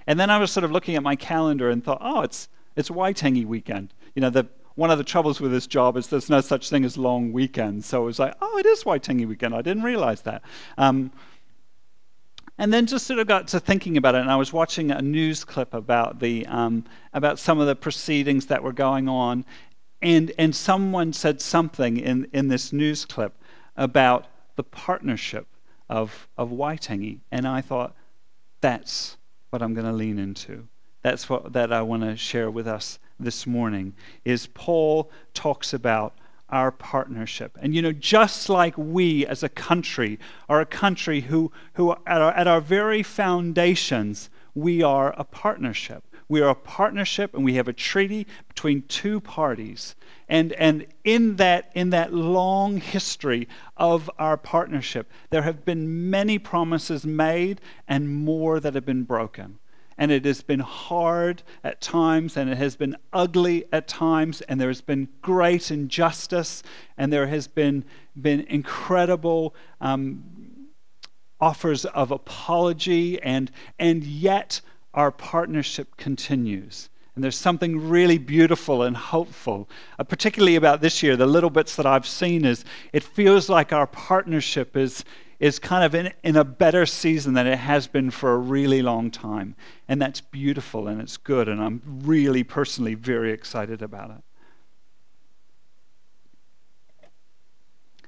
and 0.07 0.19
then 0.19 0.29
I 0.29 0.39
was 0.39 0.51
sort 0.51 0.63
of 0.63 0.71
looking 0.71 0.95
at 0.95 1.03
my 1.03 1.15
calendar 1.15 1.69
and 1.69 1.83
thought, 1.83 1.99
oh, 2.01 2.21
it's, 2.21 2.47
it's 2.75 2.89
Waitangi 2.89 3.45
weekend. 3.45 3.93
You 4.15 4.21
know, 4.21 4.29
the, 4.29 4.47
one 4.75 4.89
of 4.89 4.97
the 4.97 5.03
troubles 5.03 5.41
with 5.41 5.51
this 5.51 5.67
job 5.67 5.97
is 5.97 6.07
there's 6.07 6.29
no 6.29 6.39
such 6.39 6.69
thing 6.69 6.85
as 6.85 6.97
long 6.97 7.33
weekends. 7.33 7.85
So 7.85 8.01
it 8.03 8.05
was 8.05 8.19
like, 8.19 8.35
oh, 8.41 8.57
it 8.57 8.65
is 8.65 8.83
Waitangi 8.85 9.27
weekend. 9.27 9.53
I 9.53 9.61
didn't 9.61 9.83
realize 9.83 10.21
that. 10.21 10.41
Um, 10.77 11.11
and 12.57 12.73
then 12.73 12.87
just 12.87 13.05
sort 13.05 13.19
of 13.19 13.27
got 13.27 13.47
to 13.49 13.59
thinking 13.59 13.97
about 13.97 14.15
it, 14.15 14.21
and 14.21 14.31
I 14.31 14.35
was 14.35 14.51
watching 14.51 14.89
a 14.89 15.01
news 15.01 15.43
clip 15.43 15.73
about 15.73 16.19
the 16.19 16.45
um, 16.47 16.85
about 17.13 17.37
some 17.37 17.59
of 17.59 17.67
the 17.67 17.75
proceedings 17.75 18.47
that 18.47 18.63
were 18.63 18.73
going 18.73 19.07
on, 19.07 19.45
and 20.01 20.31
and 20.39 20.55
someone 20.55 21.13
said 21.13 21.39
something 21.39 21.97
in 21.97 22.27
in 22.33 22.47
this 22.47 22.73
news 22.73 23.05
clip 23.05 23.35
about 23.75 24.25
the 24.55 24.63
partnership 24.63 25.45
of 25.87 26.27
of 26.35 26.49
Waitangi, 26.49 27.19
and 27.31 27.47
I 27.47 27.61
thought 27.61 27.95
that's 28.59 29.17
what 29.49 29.61
I'm 29.61 29.73
going 29.73 29.85
to 29.85 29.93
lean 29.93 30.19
into. 30.19 30.67
That's 31.03 31.29
what 31.29 31.53
that 31.53 31.71
I 31.71 31.81
want 31.81 32.03
to 32.03 32.17
share 32.17 32.51
with 32.51 32.67
us 32.67 32.99
this 33.19 33.47
morning 33.47 33.93
is 34.25 34.47
Paul 34.47 35.09
talks 35.33 35.73
about 35.73 36.17
our 36.49 36.71
partnership. 36.71 37.57
And 37.61 37.75
you 37.75 37.81
know, 37.81 37.91
just 37.91 38.49
like 38.49 38.77
we 38.77 39.25
as 39.25 39.43
a 39.43 39.49
country 39.49 40.19
are 40.47 40.61
a 40.61 40.65
country 40.65 41.21
who, 41.21 41.51
who 41.73 41.91
at, 42.05 42.21
our, 42.21 42.31
at 42.31 42.47
our 42.47 42.61
very 42.61 43.03
foundations, 43.03 44.29
we 44.55 44.81
are 44.81 45.13
a 45.17 45.23
partnership. 45.23 46.03
We 46.29 46.41
are 46.41 46.49
a 46.49 46.55
partnership 46.55 47.33
and 47.33 47.45
we 47.45 47.55
have 47.55 47.67
a 47.67 47.73
treaty 47.73 48.27
between 48.47 48.81
two 48.83 49.21
parties. 49.21 49.95
And, 50.27 50.51
and 50.53 50.85
in, 51.03 51.37
that, 51.37 51.71
in 51.73 51.91
that 51.91 52.13
long 52.13 52.77
history 52.77 53.47
of 53.77 54.09
our 54.19 54.35
partnership, 54.35 55.09
there 55.29 55.43
have 55.43 55.63
been 55.63 56.09
many 56.09 56.37
promises 56.37 57.05
made 57.05 57.61
and 57.87 58.09
more 58.09 58.59
that 58.59 58.75
have 58.75 58.85
been 58.85 59.03
broken. 59.03 59.59
And 59.97 60.11
it 60.11 60.25
has 60.25 60.43
been 60.43 60.59
hard 60.59 61.41
at 61.63 61.81
times, 61.81 62.37
and 62.37 62.51
it 62.51 62.57
has 62.57 62.75
been 62.75 62.97
ugly 63.11 63.65
at 63.71 63.87
times, 63.87 64.41
and 64.41 64.61
there 64.61 64.67
has 64.67 64.81
been 64.81 65.07
great 65.23 65.71
injustice, 65.71 66.61
and 66.97 67.11
there 67.11 67.25
has 67.25 67.47
been, 67.47 67.83
been 68.21 68.41
incredible 68.41 69.55
um, 69.81 70.23
offers 71.39 71.85
of 71.85 72.11
apology, 72.11 73.19
and, 73.23 73.49
and 73.79 74.03
yet 74.03 74.61
our 74.97 75.11
partnership 75.11 75.95
continues. 75.95 76.89
And 77.13 77.23
there's 77.23 77.37
something 77.37 77.87
really 77.87 78.17
beautiful 78.17 78.81
and 78.81 78.97
hopeful, 78.97 79.69
uh, 79.99 80.03
particularly 80.03 80.55
about 80.55 80.81
this 80.81 81.03
year. 81.03 81.15
The 81.15 81.27
little 81.27 81.51
bits 81.51 81.75
that 81.75 81.85
I've 81.85 82.07
seen 82.07 82.43
is 82.43 82.65
it 82.93 83.03
feels 83.03 83.47
like 83.47 83.71
our 83.71 83.85
partnership 83.85 84.75
is, 84.75 85.05
is 85.39 85.59
kind 85.59 85.83
of 85.83 85.93
in, 85.93 86.11
in 86.23 86.35
a 86.35 86.43
better 86.43 86.87
season 86.87 87.35
than 87.35 87.45
it 87.45 87.59
has 87.59 87.85
been 87.87 88.09
for 88.09 88.33
a 88.33 88.37
really 88.37 88.81
long 88.81 89.11
time. 89.11 89.55
And 89.87 90.01
that's 90.01 90.19
beautiful 90.19 90.87
and 90.87 90.99
it's 90.99 91.17
good. 91.17 91.47
And 91.47 91.61
I'm 91.61 91.81
really 91.85 92.43
personally 92.43 92.95
very 92.95 93.31
excited 93.31 93.83
about 93.83 94.09
it. 94.09 94.23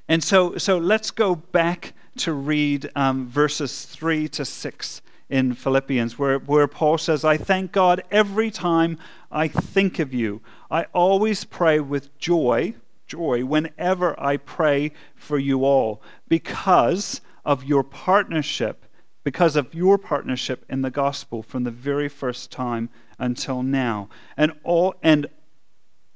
And 0.08 0.24
so, 0.24 0.58
so 0.58 0.80
let's 0.80 1.12
go 1.12 1.36
back 1.36 1.94
to 2.18 2.34
read 2.34 2.90
um, 2.96 3.28
verses 3.28 3.86
3 3.86 4.28
to 4.30 4.44
6 4.44 5.02
in 5.30 5.54
Philippians, 5.54 6.18
where, 6.18 6.40
where 6.40 6.68
Paul 6.68 6.98
says, 6.98 7.24
I 7.24 7.38
thank 7.38 7.72
God 7.72 8.04
every 8.10 8.50
time 8.50 8.98
I 9.32 9.48
think 9.48 10.00
of 10.00 10.14
you. 10.14 10.42
I 10.72 10.86
always 10.94 11.44
pray 11.44 11.80
with 11.80 12.18
joy, 12.18 12.74
joy, 13.06 13.46
whenever 13.46 14.20
I 14.20 14.38
pray 14.38 14.92
for 15.16 15.38
you 15.38 15.64
all, 15.64 16.02
because 16.28 17.22
of 17.46 17.64
your 17.64 17.84
partnership, 17.84 18.86
because 19.24 19.56
of 19.56 19.74
your 19.74 19.98
partnership 19.98 20.66
in 20.70 20.82
the 20.82 20.92
gospel 20.92 21.44
from 21.44 21.64
the 21.64 21.72
very 21.72 22.10
first 22.10 22.52
time 22.52 22.90
until 23.20 23.62
now. 23.62 24.10
And 24.36 24.54
all 24.64 24.96
and 25.04 25.28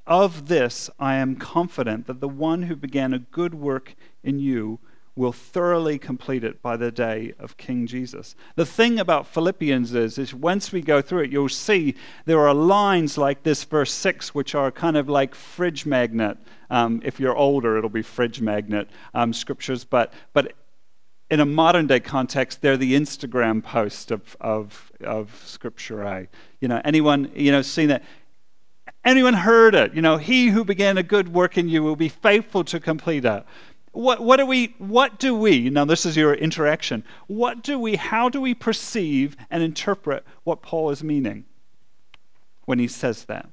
of 0.06 0.48
this 0.48 0.90
I 0.98 1.16
am 1.16 1.36
confident 1.36 2.06
that 2.06 2.20
the 2.20 2.28
one 2.28 2.64
who 2.64 2.76
began 2.76 3.14
a 3.14 3.18
good 3.18 3.54
work 3.54 3.94
in 4.22 4.38
you 4.38 4.80
will 5.16 5.32
thoroughly 5.32 5.96
complete 5.98 6.42
it 6.42 6.60
by 6.60 6.76
the 6.76 6.90
day 6.90 7.32
of 7.38 7.56
King 7.56 7.86
Jesus. 7.86 8.34
The 8.56 8.66
thing 8.66 8.98
about 8.98 9.28
Philippians 9.28 9.94
is, 9.94 10.18
is 10.18 10.34
once 10.34 10.72
we 10.72 10.80
go 10.80 11.00
through 11.00 11.20
it, 11.20 11.30
you'll 11.30 11.48
see 11.48 11.94
there 12.24 12.40
are 12.40 12.54
lines 12.54 13.16
like 13.16 13.44
this, 13.44 13.62
verse 13.62 13.92
6, 13.92 14.34
which 14.34 14.56
are 14.56 14.72
kind 14.72 14.96
of 14.96 15.08
like 15.08 15.34
fridge 15.34 15.86
magnet. 15.86 16.36
Um, 16.68 17.00
if 17.04 17.20
you're 17.20 17.36
older, 17.36 17.78
it'll 17.78 17.90
be 17.90 18.02
fridge 18.02 18.40
magnet 18.40 18.90
um, 19.14 19.32
scriptures, 19.32 19.84
but, 19.84 20.12
but 20.32 20.52
in 21.30 21.38
a 21.38 21.46
modern 21.46 21.86
day 21.86 22.00
context, 22.00 22.60
they're 22.60 22.76
the 22.76 22.94
Instagram 22.94 23.62
post 23.62 24.10
of, 24.10 24.36
of, 24.40 24.90
of 25.02 25.42
scripture. 25.44 26.04
I, 26.04 26.28
you 26.60 26.66
know, 26.66 26.80
anyone, 26.84 27.30
you 27.34 27.52
know, 27.52 27.62
seen 27.62 27.88
that? 27.88 28.02
Anyone 29.04 29.34
heard 29.34 29.74
it? 29.74 29.94
You 29.94 30.02
know, 30.02 30.16
he 30.16 30.48
who 30.48 30.64
began 30.64 30.98
a 30.98 31.02
good 31.02 31.32
work 31.32 31.56
in 31.58 31.68
you 31.68 31.82
will 31.82 31.96
be 31.96 32.08
faithful 32.08 32.64
to 32.64 32.80
complete 32.80 33.24
it. 33.24 33.44
What, 33.94 34.20
what 34.20 34.38
do 34.38 34.46
we, 34.46 34.74
what 34.78 35.20
do 35.20 35.36
we, 35.36 35.70
now 35.70 35.84
this 35.84 36.04
is 36.04 36.16
your 36.16 36.34
interaction, 36.34 37.04
what 37.28 37.62
do 37.62 37.78
we, 37.78 37.94
how 37.94 38.28
do 38.28 38.40
we 38.40 38.52
perceive 38.52 39.36
and 39.50 39.62
interpret 39.62 40.24
what 40.42 40.62
Paul 40.62 40.90
is 40.90 41.04
meaning 41.04 41.44
when 42.64 42.80
he 42.80 42.88
says 42.88 43.24
that? 43.26 43.48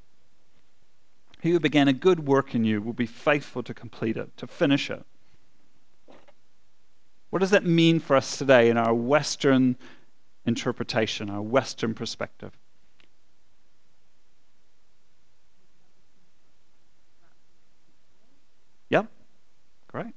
He 1.41 1.51
who 1.51 1.59
began 1.59 1.87
a 1.87 1.93
good 1.93 2.27
work 2.27 2.55
in 2.55 2.63
you 2.63 2.81
will 2.81 2.91
be 2.91 3.05
faithful 3.05 3.61
to 3.61 3.73
complete 3.75 4.17
it, 4.17 4.35
to 4.37 4.47
finish 4.47 4.89
it. 4.89 5.05
What 7.29 7.39
does 7.39 7.51
that 7.51 7.63
mean 7.63 7.99
for 7.99 8.15
us 8.15 8.35
today 8.35 8.69
in 8.69 8.77
our 8.77 8.95
Western 8.95 9.77
interpretation, 10.47 11.29
our 11.29 11.41
Western 11.41 11.93
perspective? 11.93 12.57
Yep. 18.89 19.07
Great. 19.87 20.13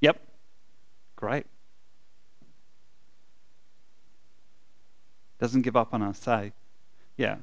Yep. 0.00 0.20
Great. 1.16 1.46
Doesn't 5.40 5.62
give 5.62 5.76
up 5.76 5.94
on 5.94 6.02
us, 6.02 6.18
say. 6.18 6.52
Yeah. 7.16 7.36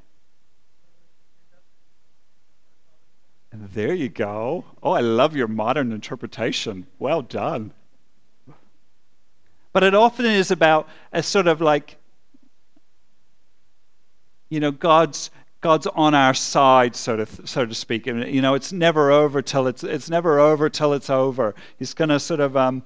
And 3.50 3.68
there 3.70 3.92
you 3.92 4.08
go. 4.08 4.64
Oh, 4.82 4.92
I 4.92 5.00
love 5.00 5.34
your 5.34 5.48
modern 5.48 5.90
interpretation. 5.90 6.86
Well 6.98 7.22
done. 7.22 7.72
But 9.72 9.82
it 9.82 9.94
often 9.94 10.26
is 10.26 10.50
about 10.50 10.88
a 11.12 11.22
sort 11.22 11.48
of 11.48 11.60
like, 11.60 11.96
you 14.48 14.60
know, 14.60 14.70
God's 14.70 15.30
God's 15.60 15.88
on 15.88 16.14
our 16.14 16.34
side, 16.34 16.94
so 16.94 17.16
to 17.16 17.46
so 17.46 17.66
to 17.66 17.74
speak. 17.74 18.06
And, 18.06 18.32
you 18.32 18.40
know, 18.40 18.54
it's 18.54 18.72
never 18.72 19.10
over 19.10 19.42
till 19.42 19.66
it's 19.66 19.82
it's 19.82 20.08
never 20.08 20.38
over 20.38 20.70
till 20.70 20.92
it's 20.92 21.10
over. 21.10 21.54
He's 21.78 21.94
going 21.94 22.10
to 22.10 22.20
sort 22.20 22.40
of. 22.40 22.56
Um, 22.56 22.84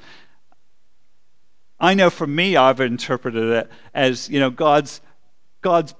I 1.83 1.95
know 1.95 2.11
for 2.11 2.29
me, 2.29 2.57
I've 2.57 2.81
interpreted 2.81 3.43
it 3.43 3.71
as 3.93 4.29
you 4.31 4.39
know, 4.39 4.51
God's 4.51 5.01
God's 5.61 5.95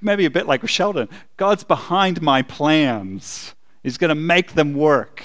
maybe 0.00 0.24
a 0.26 0.30
bit 0.30 0.46
like 0.46 0.66
Sheldon. 0.68 1.08
God's 1.36 1.64
behind 1.64 2.22
my 2.22 2.42
plans. 2.42 3.54
He's 3.82 3.98
going 3.98 4.10
to 4.10 4.14
make 4.14 4.52
them 4.52 4.74
work. 4.74 5.22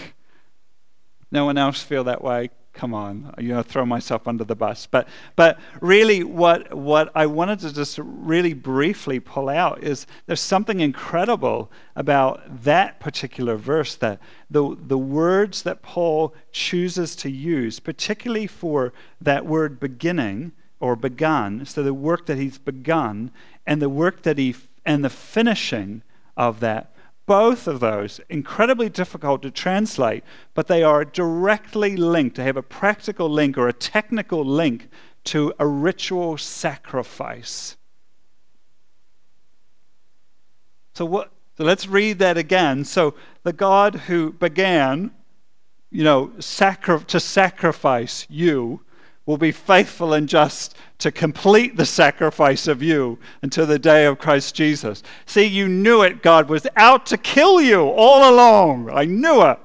No 1.32 1.46
one 1.46 1.58
else 1.58 1.82
feel 1.84 2.06
that 2.06 2.24
way? 2.24 2.50
Come 2.79 2.93
on, 2.93 3.33
you 3.38 3.50
know, 3.50 3.62
throw 3.62 3.86
myself 3.86 4.25
under 4.25 4.45
the 4.45 4.55
bus. 4.55 4.88
But, 4.89 5.05
but 5.36 5.59
really, 5.81 6.24
what, 6.24 6.74
what 6.74 7.12
I 7.13 7.25
wanted 7.25 7.59
to 7.59 7.74
just 7.74 8.00
really 8.01 8.53
briefly 8.53 9.19
pull 9.19 9.50
out 9.50 9.83
is 9.83 10.07
there's 10.27 10.39
something 10.39 10.79
incredible 10.79 11.69
about 11.98 12.63
that 12.63 13.01
particular 13.01 13.57
verse 13.57 13.95
that 13.95 14.21
the, 14.50 14.77
the 14.79 14.98
words 14.98 15.63
that 15.63 15.81
Paul 15.81 16.33
chooses 16.53 17.17
to 17.17 17.29
use, 17.29 17.81
particularly 17.81 18.48
for 18.48 18.93
that 19.19 19.45
word 19.45 19.81
beginning 19.81 20.53
or 20.79 20.95
begun, 20.95 21.65
so 21.65 21.83
the 21.83 21.93
work 21.93 22.27
that 22.27 22.38
he's 22.38 22.57
begun 22.57 23.29
and 23.67 23.81
the 23.81 23.89
work 23.89 24.21
that 24.21 24.38
he, 24.38 24.55
and 24.86 25.03
the 25.03 25.09
finishing 25.09 26.01
of 26.38 26.62
that 26.62 26.93
both 27.29 27.67
of 27.67 27.79
those 27.79 28.19
incredibly 28.27 28.89
difficult 28.89 29.43
to 29.43 29.51
translate, 29.51 30.24
but 30.55 30.65
they 30.65 30.81
are 30.81 31.05
directly 31.05 31.95
linked. 31.95 32.38
They 32.38 32.43
have 32.43 32.57
a 32.57 32.63
practical 32.63 33.29
link 33.29 33.55
or 33.55 33.67
a 33.67 33.74
technical 33.74 34.43
link 34.43 34.89
to 35.25 35.53
a 35.59 35.67
ritual 35.67 36.39
sacrifice. 36.39 37.77
So 40.95 41.05
what 41.05 41.31
so 41.55 41.65
let's 41.65 41.86
read 41.88 42.17
that 42.17 42.36
again. 42.36 42.83
So 42.83 43.13
the 43.43 43.53
God 43.53 43.93
who 44.07 44.31
began, 44.31 45.12
you 45.91 46.03
know, 46.03 46.31
sacri- 46.39 47.03
to 47.03 47.19
sacrifice 47.19 48.25
you 48.27 48.81
will 49.29 49.38
be 49.38 49.51
faithful 49.51 50.15
and 50.15 50.27
just 50.27 50.75
to 50.98 51.12
complete 51.12 51.77
the 51.77 51.86
sacrifice 51.86 52.67
of 52.67 52.81
you 52.81 53.15
until 53.43 53.67
the 53.67 53.77
day 53.77 54.05
of 54.05 54.17
Christ 54.17 54.55
Jesus. 54.55 55.03
See, 55.27 55.45
you 55.45 55.67
knew 55.67 56.01
it. 56.01 56.24
God 56.24 56.50
was 56.50 56.65
out 56.75 57.05
to 57.05 57.17
kill 57.17 57.62
you 57.62 57.89
all 57.89 58.33
along. 58.33 58.89
I 58.89 59.05
knew 59.05 59.43
it. 59.43 59.59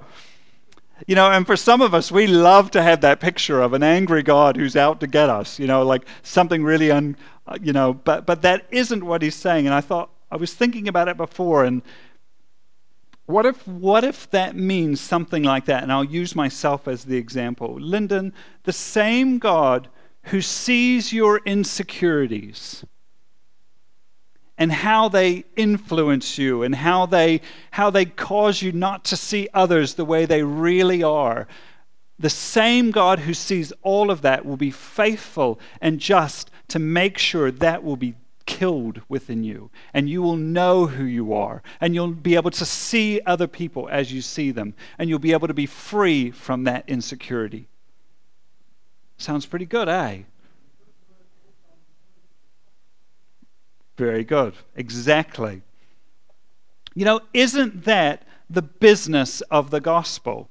You 1.06 1.14
know, 1.14 1.30
and 1.30 1.47
for 1.47 1.56
some 1.56 1.80
of 1.80 1.94
us, 1.94 2.12
we 2.12 2.26
love 2.26 2.73
to 2.73 2.83
have 2.83 3.00
that 3.00 3.21
picture 3.21 3.62
of 3.62 3.73
an 3.73 3.83
angry 3.83 4.23
God 4.23 4.59
who's 4.59 4.76
out 4.76 5.00
to 5.00 5.06
get 5.06 5.30
us, 5.30 5.59
you 5.59 5.66
know, 5.66 5.83
like 5.83 6.04
something 6.23 6.62
really 6.62 6.90
un, 6.90 7.16
uh, 7.47 7.56
you 7.62 7.73
know, 7.73 7.94
but, 7.94 8.26
but 8.26 8.42
that 8.42 8.66
isn't 8.71 9.02
what 9.02 9.23
he's 9.23 9.35
saying. 9.35 9.64
And 9.64 9.75
I 9.75 9.80
thought, 9.80 10.11
I 10.30 10.37
was 10.37 10.52
thinking 10.52 10.88
about 10.88 11.09
it 11.09 11.16
before, 11.16 11.64
and 11.64 11.80
what 13.26 13.47
if, 13.47 13.66
what 13.66 14.04
if 14.04 14.31
that 14.31 14.54
means 14.54 15.00
something 15.00 15.43
like 15.43 15.64
that? 15.66 15.83
And 15.83 15.90
I'll 15.90 16.04
use 16.04 16.37
myself 16.37 16.87
as 16.87 17.04
the 17.04 17.16
example. 17.16 17.78
Lyndon, 17.81 18.35
the 18.64 18.73
same 18.73 19.38
God 19.38 19.88
who 20.25 20.40
sees 20.40 21.12
your 21.12 21.38
insecurities 21.45 22.85
and 24.59 24.71
how 24.71 25.09
they 25.09 25.45
influence 25.57 26.38
you 26.38 26.62
and 26.62 26.75
how 26.75 27.07
they, 27.07 27.40
how 27.73 27.90
they 27.90 28.04
cause 28.04 28.62
you 28.62 28.73
not 28.73 29.04
to 29.07 29.16
see 29.16 29.49
others 29.54 29.95
the 29.95 30.04
way 30.04 30.26
they 30.26 30.43
really 30.43 31.02
are, 31.02 31.49
the 32.19 32.31
same 32.31 32.90
God 32.90 33.21
who 33.21 33.35
sees 33.35 33.73
all 33.83 34.11
of 34.11 34.23
that 34.23 34.47
will 34.47 34.57
be 34.57 34.71
faithful 34.71 35.59
and 35.81 35.99
just 35.99 36.50
to 36.69 36.78
make 36.78 37.19
sure 37.19 37.50
that 37.50 37.83
will 37.83 37.97
be 37.97 38.14
killed 38.47 39.00
within 39.09 39.45
you. 39.45 39.71
And 39.93 40.09
you 40.09 40.23
will 40.23 40.37
know 40.37 40.87
who 40.87 41.04
you 41.04 41.33
are. 41.33 41.63
And 41.80 41.95
you'll 41.95 42.09
be 42.09 42.35
able 42.35 42.50
to 42.52 42.65
see 42.65 43.21
other 43.26 43.47
people 43.47 43.89
as 43.91 44.13
you 44.13 44.23
see 44.23 44.50
them. 44.50 44.75
And 44.99 45.09
you'll 45.09 45.19
be 45.19 45.33
able 45.33 45.49
to 45.49 45.54
be 45.54 45.67
free 45.67 46.30
from 46.30 46.65
that 46.65 46.85
insecurity. 46.89 47.69
Sounds 49.17 49.47
pretty 49.47 49.67
good, 49.67 49.89
eh? 49.89 50.19
Very 53.97 54.25
good. 54.25 54.54
Exactly. 54.75 55.63
You 56.95 57.04
know, 57.04 57.21
isn't 57.33 57.85
that 57.85 58.26
the 58.50 58.63
business 58.63 59.41
of 59.43 59.71
the 59.71 59.80
gospel? 59.80 60.49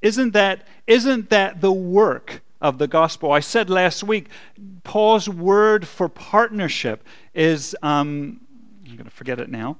Isn't 0.00 0.32
that, 0.32 0.66
isn't 0.86 1.30
that 1.30 1.60
the 1.60 1.72
work 1.72 2.42
of 2.60 2.78
the 2.78 2.86
gospel? 2.86 3.32
I 3.32 3.40
said 3.40 3.70
last 3.70 4.02
week, 4.02 4.28
Paul's 4.84 5.28
word 5.28 5.86
for 5.86 6.08
partnership 6.08 7.04
is, 7.34 7.76
um, 7.82 8.40
I'm 8.86 8.96
going 8.96 9.04
to 9.04 9.10
forget 9.10 9.38
it 9.38 9.48
now, 9.48 9.78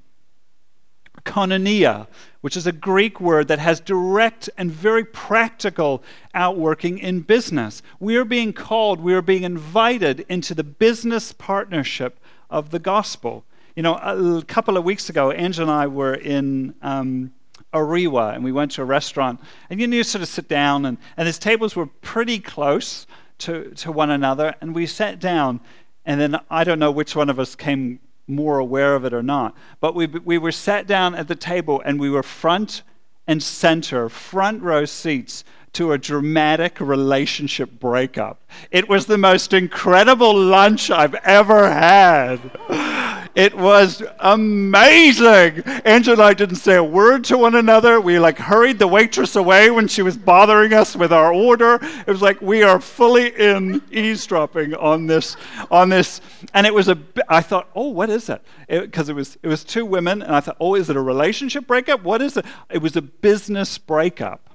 koinonia, 1.24 2.06
which 2.40 2.56
is 2.56 2.66
a 2.66 2.72
Greek 2.72 3.20
word 3.20 3.48
that 3.48 3.58
has 3.58 3.80
direct 3.80 4.48
and 4.56 4.70
very 4.70 5.04
practical 5.04 6.02
outworking 6.34 6.98
in 6.98 7.20
business. 7.20 7.82
We 8.00 8.16
are 8.16 8.24
being 8.24 8.52
called, 8.52 9.00
we 9.00 9.14
are 9.14 9.22
being 9.22 9.42
invited 9.42 10.24
into 10.28 10.54
the 10.54 10.64
business 10.64 11.32
partnership 11.32 12.20
of 12.50 12.70
the 12.70 12.78
gospel. 12.78 13.44
You 13.74 13.82
know, 13.82 13.96
a 13.96 14.42
couple 14.44 14.76
of 14.76 14.84
weeks 14.84 15.08
ago, 15.08 15.30
Angela 15.30 15.72
and 15.72 15.80
I 15.80 15.86
were 15.86 16.14
in 16.14 16.74
um, 16.82 17.32
Orewa, 17.72 18.34
and 18.34 18.42
we 18.42 18.52
went 18.52 18.72
to 18.72 18.82
a 18.82 18.86
restaurant, 18.86 19.40
and 19.68 19.80
you 19.80 19.86
knew 19.86 20.02
sort 20.02 20.22
of 20.22 20.28
sit 20.28 20.48
down, 20.48 20.86
and, 20.86 20.98
and 21.16 21.26
his 21.26 21.38
tables 21.38 21.76
were 21.76 21.86
pretty 21.86 22.38
close 22.38 23.06
to, 23.38 23.70
to 23.76 23.92
one 23.92 24.10
another, 24.10 24.54
and 24.60 24.74
we 24.74 24.86
sat 24.86 25.20
down, 25.20 25.60
and 26.06 26.20
then 26.20 26.40
I 26.50 26.64
don't 26.64 26.78
know 26.78 26.90
which 26.90 27.14
one 27.14 27.28
of 27.28 27.38
us 27.38 27.54
came 27.54 28.00
more 28.26 28.58
aware 28.58 28.94
of 28.94 29.04
it 29.04 29.12
or 29.12 29.22
not, 29.22 29.54
but 29.80 29.94
we, 29.94 30.06
we 30.06 30.38
were 30.38 30.52
sat 30.52 30.86
down 30.86 31.14
at 31.14 31.28
the 31.28 31.36
table, 31.36 31.82
and 31.84 32.00
we 32.00 32.10
were 32.10 32.22
front 32.22 32.82
and 33.26 33.42
center, 33.42 34.08
front 34.08 34.62
row 34.62 34.84
seats 34.84 35.44
to 35.74 35.92
a 35.92 35.98
dramatic 35.98 36.80
relationship 36.80 37.78
breakup. 37.78 38.40
It 38.70 38.88
was 38.88 39.06
the 39.06 39.18
most 39.18 39.52
incredible 39.52 40.34
lunch 40.34 40.90
I've 40.90 41.14
ever 41.16 41.70
had. 41.70 42.50
It 43.38 43.56
was 43.56 44.02
amazing. 44.18 45.62
Angela 45.84 46.14
and 46.14 46.22
I 46.22 46.34
didn't 46.34 46.56
say 46.56 46.74
a 46.74 46.82
word 46.82 47.22
to 47.26 47.38
one 47.38 47.54
another. 47.54 48.00
We 48.00 48.18
like 48.18 48.36
hurried 48.36 48.80
the 48.80 48.88
waitress 48.88 49.36
away 49.36 49.70
when 49.70 49.86
she 49.86 50.02
was 50.02 50.16
bothering 50.16 50.74
us 50.74 50.96
with 50.96 51.12
our 51.12 51.32
order. 51.32 51.78
It 51.80 52.08
was 52.08 52.20
like 52.20 52.42
we 52.42 52.64
are 52.64 52.80
fully 52.80 53.28
in 53.28 53.80
eavesdropping 53.92 54.74
on 54.74 55.06
this 55.06 55.36
on 55.70 55.88
this 55.88 56.20
and 56.52 56.66
it 56.66 56.74
was 56.74 56.88
a 56.88 56.98
I 57.28 57.40
thought, 57.42 57.68
"Oh, 57.76 57.90
what 57.90 58.10
is 58.10 58.28
it?" 58.28 58.42
Because 58.68 59.08
it, 59.08 59.12
it 59.12 59.14
was 59.14 59.38
it 59.40 59.46
was 59.46 59.62
two 59.62 59.86
women 59.86 60.20
and 60.20 60.34
I 60.34 60.40
thought, 60.40 60.56
"Oh, 60.58 60.74
is 60.74 60.90
it 60.90 60.96
a 60.96 61.00
relationship 61.00 61.68
breakup? 61.68 62.02
What 62.02 62.20
is 62.20 62.36
it?" 62.36 62.44
It 62.68 62.82
was 62.82 62.96
a 62.96 63.02
business 63.02 63.78
breakup. 63.78 64.47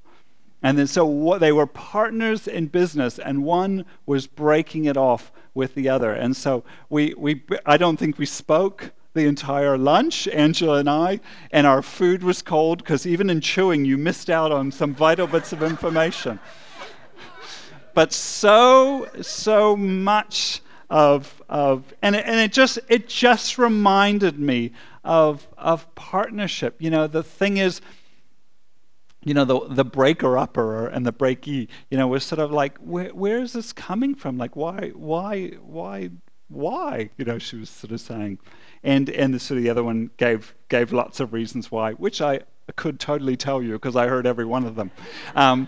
And 0.63 0.77
then 0.77 0.87
so 0.87 1.05
what, 1.05 1.41
they 1.41 1.51
were 1.51 1.67
partners 1.67 2.47
in 2.47 2.67
business, 2.67 3.19
and 3.19 3.43
one 3.43 3.85
was 4.05 4.25
breaking 4.27 4.85
it 4.85 4.95
off 4.95 5.31
with 5.53 5.75
the 5.75 5.89
other. 5.89 6.13
And 6.13 6.35
so 6.35 6.63
we, 6.89 7.13
we 7.15 7.43
I 7.65 7.75
don't 7.75 7.97
think 7.97 8.17
we 8.17 8.25
spoke 8.25 8.91
the 9.13 9.25
entire 9.25 9.77
lunch, 9.77 10.27
Angela 10.29 10.79
and 10.79 10.89
I, 10.89 11.19
and 11.51 11.67
our 11.67 11.81
food 11.81 12.23
was 12.23 12.41
cold 12.41 12.79
because 12.79 13.05
even 13.05 13.29
in 13.29 13.41
chewing, 13.41 13.85
you 13.85 13.97
missed 13.97 14.29
out 14.29 14.51
on 14.51 14.71
some 14.71 14.95
vital 14.95 15.27
bits 15.27 15.53
of 15.53 15.61
information. 15.61 16.39
but 17.93 18.11
so, 18.11 19.07
so 19.21 19.75
much 19.75 20.61
of, 20.89 21.43
of 21.49 21.93
and, 22.01 22.15
it, 22.15 22.25
and 22.25 22.39
it 22.39 22.53
just 22.53 22.79
it 22.87 23.07
just 23.07 23.57
reminded 23.57 24.39
me 24.39 24.71
of, 25.03 25.47
of 25.57 25.93
partnership. 25.95 26.75
You 26.79 26.89
know, 26.89 27.07
the 27.07 27.23
thing 27.23 27.57
is, 27.57 27.81
you 29.23 29.33
know, 29.33 29.45
the, 29.45 29.59
the 29.69 29.85
breaker 29.85 30.37
upper 30.37 30.87
and 30.87 31.05
the 31.05 31.13
breakee, 31.13 31.67
you 31.89 31.97
know, 31.97 32.07
was 32.07 32.23
sort 32.23 32.39
of 32.39 32.51
like, 32.51 32.77
where, 32.77 33.09
where 33.09 33.39
is 33.39 33.53
this 33.53 33.71
coming 33.71 34.15
from? 34.15 34.37
Like, 34.37 34.55
why, 34.55 34.91
why, 34.95 35.49
why, 35.61 36.09
why? 36.49 37.09
You 37.17 37.25
know, 37.25 37.39
she 37.39 37.57
was 37.57 37.69
sort 37.69 37.91
of 37.91 38.01
saying. 38.01 38.39
And, 38.83 39.09
and 39.09 39.33
the, 39.33 39.39
sort 39.39 39.57
of 39.59 39.63
the 39.63 39.69
other 39.69 39.83
one 39.83 40.09
gave, 40.17 40.53
gave 40.69 40.91
lots 40.91 41.19
of 41.19 41.31
reasons 41.31 41.71
why, 41.71 41.93
which 41.93 42.21
I 42.21 42.41
could 42.75 42.99
totally 42.99 43.37
tell 43.37 43.61
you 43.61 43.73
because 43.73 43.95
I 43.95 44.07
heard 44.07 44.25
every 44.27 44.45
one 44.45 44.65
of 44.65 44.75
them. 44.75 44.91
Um, 45.35 45.67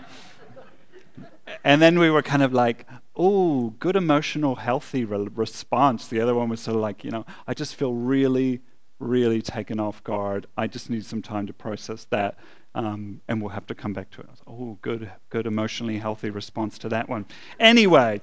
and 1.64 1.80
then 1.80 1.98
we 1.98 2.10
were 2.10 2.22
kind 2.22 2.42
of 2.42 2.52
like, 2.52 2.86
oh, 3.14 3.70
good 3.78 3.96
emotional, 3.96 4.56
healthy 4.56 5.04
re- 5.04 5.28
response. 5.34 6.08
The 6.08 6.20
other 6.20 6.34
one 6.34 6.48
was 6.48 6.60
sort 6.60 6.74
of 6.74 6.82
like, 6.82 7.04
you 7.04 7.10
know, 7.10 7.24
I 7.46 7.54
just 7.54 7.74
feel 7.74 7.94
really, 7.94 8.60
really 8.98 9.40
taken 9.40 9.80
off 9.80 10.02
guard. 10.04 10.46
I 10.56 10.66
just 10.66 10.90
need 10.90 11.06
some 11.06 11.22
time 11.22 11.46
to 11.46 11.52
process 11.52 12.06
that. 12.10 12.38
Um, 12.76 13.22
and 13.26 13.40
we'll 13.40 13.52
have 13.52 13.66
to 13.68 13.74
come 13.74 13.94
back 13.94 14.10
to 14.10 14.20
it. 14.20 14.28
oh, 14.46 14.76
good, 14.82 15.10
good, 15.30 15.46
emotionally 15.46 15.96
healthy 15.96 16.28
response 16.28 16.76
to 16.80 16.90
that 16.90 17.08
one. 17.08 17.24
Anyway, 17.58 18.20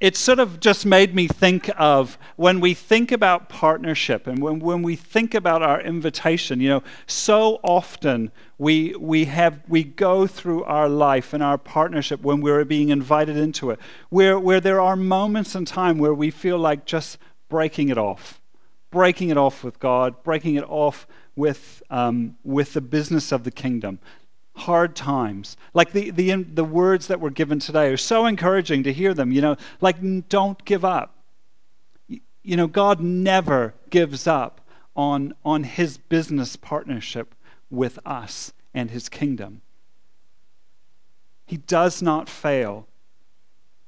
it 0.00 0.16
sort 0.16 0.38
of 0.38 0.60
just 0.60 0.86
made 0.86 1.14
me 1.14 1.28
think 1.28 1.70
of 1.76 2.16
when 2.36 2.58
we 2.58 2.72
think 2.72 3.12
about 3.12 3.50
partnership 3.50 4.26
and 4.26 4.42
when, 4.42 4.60
when 4.60 4.80
we 4.80 4.96
think 4.96 5.34
about 5.34 5.62
our 5.62 5.78
invitation, 5.78 6.58
you 6.58 6.70
know, 6.70 6.82
so 7.06 7.60
often 7.62 8.32
we, 8.56 8.94
we, 8.98 9.26
have, 9.26 9.60
we 9.68 9.84
go 9.84 10.26
through 10.26 10.64
our 10.64 10.88
life 10.88 11.34
and 11.34 11.42
our 11.42 11.58
partnership 11.58 12.22
when 12.22 12.40
we're 12.40 12.64
being 12.64 12.88
invited 12.88 13.36
into 13.36 13.68
it, 13.68 13.78
where, 14.08 14.40
where 14.40 14.60
there 14.60 14.80
are 14.80 14.96
moments 14.96 15.54
in 15.54 15.66
time 15.66 15.98
where 15.98 16.14
we 16.14 16.30
feel 16.30 16.58
like 16.58 16.86
just 16.86 17.18
breaking 17.50 17.90
it 17.90 17.98
off, 17.98 18.40
breaking 18.90 19.28
it 19.28 19.36
off 19.36 19.62
with 19.62 19.78
God, 19.78 20.22
breaking 20.22 20.54
it 20.54 20.64
off 20.66 21.06
with, 21.40 21.82
um, 21.90 22.36
with 22.44 22.74
the 22.74 22.80
business 22.80 23.32
of 23.32 23.42
the 23.44 23.50
kingdom 23.50 23.98
hard 24.54 24.94
times. 24.94 25.56
Like 25.72 25.92
the, 25.92 26.10
the, 26.10 26.42
the 26.42 26.64
words 26.64 27.06
that 27.06 27.18
were 27.18 27.30
given 27.30 27.58
today 27.58 27.88
are 27.88 27.96
so 27.96 28.26
encouraging 28.26 28.82
to 28.82 28.92
hear 28.92 29.14
them. 29.14 29.32
You 29.32 29.40
know, 29.40 29.56
like 29.80 29.96
don't 30.28 30.62
give 30.64 30.84
up. 30.84 31.14
You 32.08 32.56
know, 32.56 32.66
God 32.66 33.00
never 33.00 33.74
gives 33.88 34.26
up 34.26 34.60
on, 34.94 35.34
on 35.44 35.64
his 35.64 35.96
business 35.96 36.56
partnership 36.56 37.34
with 37.70 37.98
us 38.04 38.52
and 38.74 38.90
his 38.90 39.08
kingdom. 39.08 39.62
He 41.46 41.56
does 41.56 42.02
not 42.02 42.28
fail. 42.28 42.86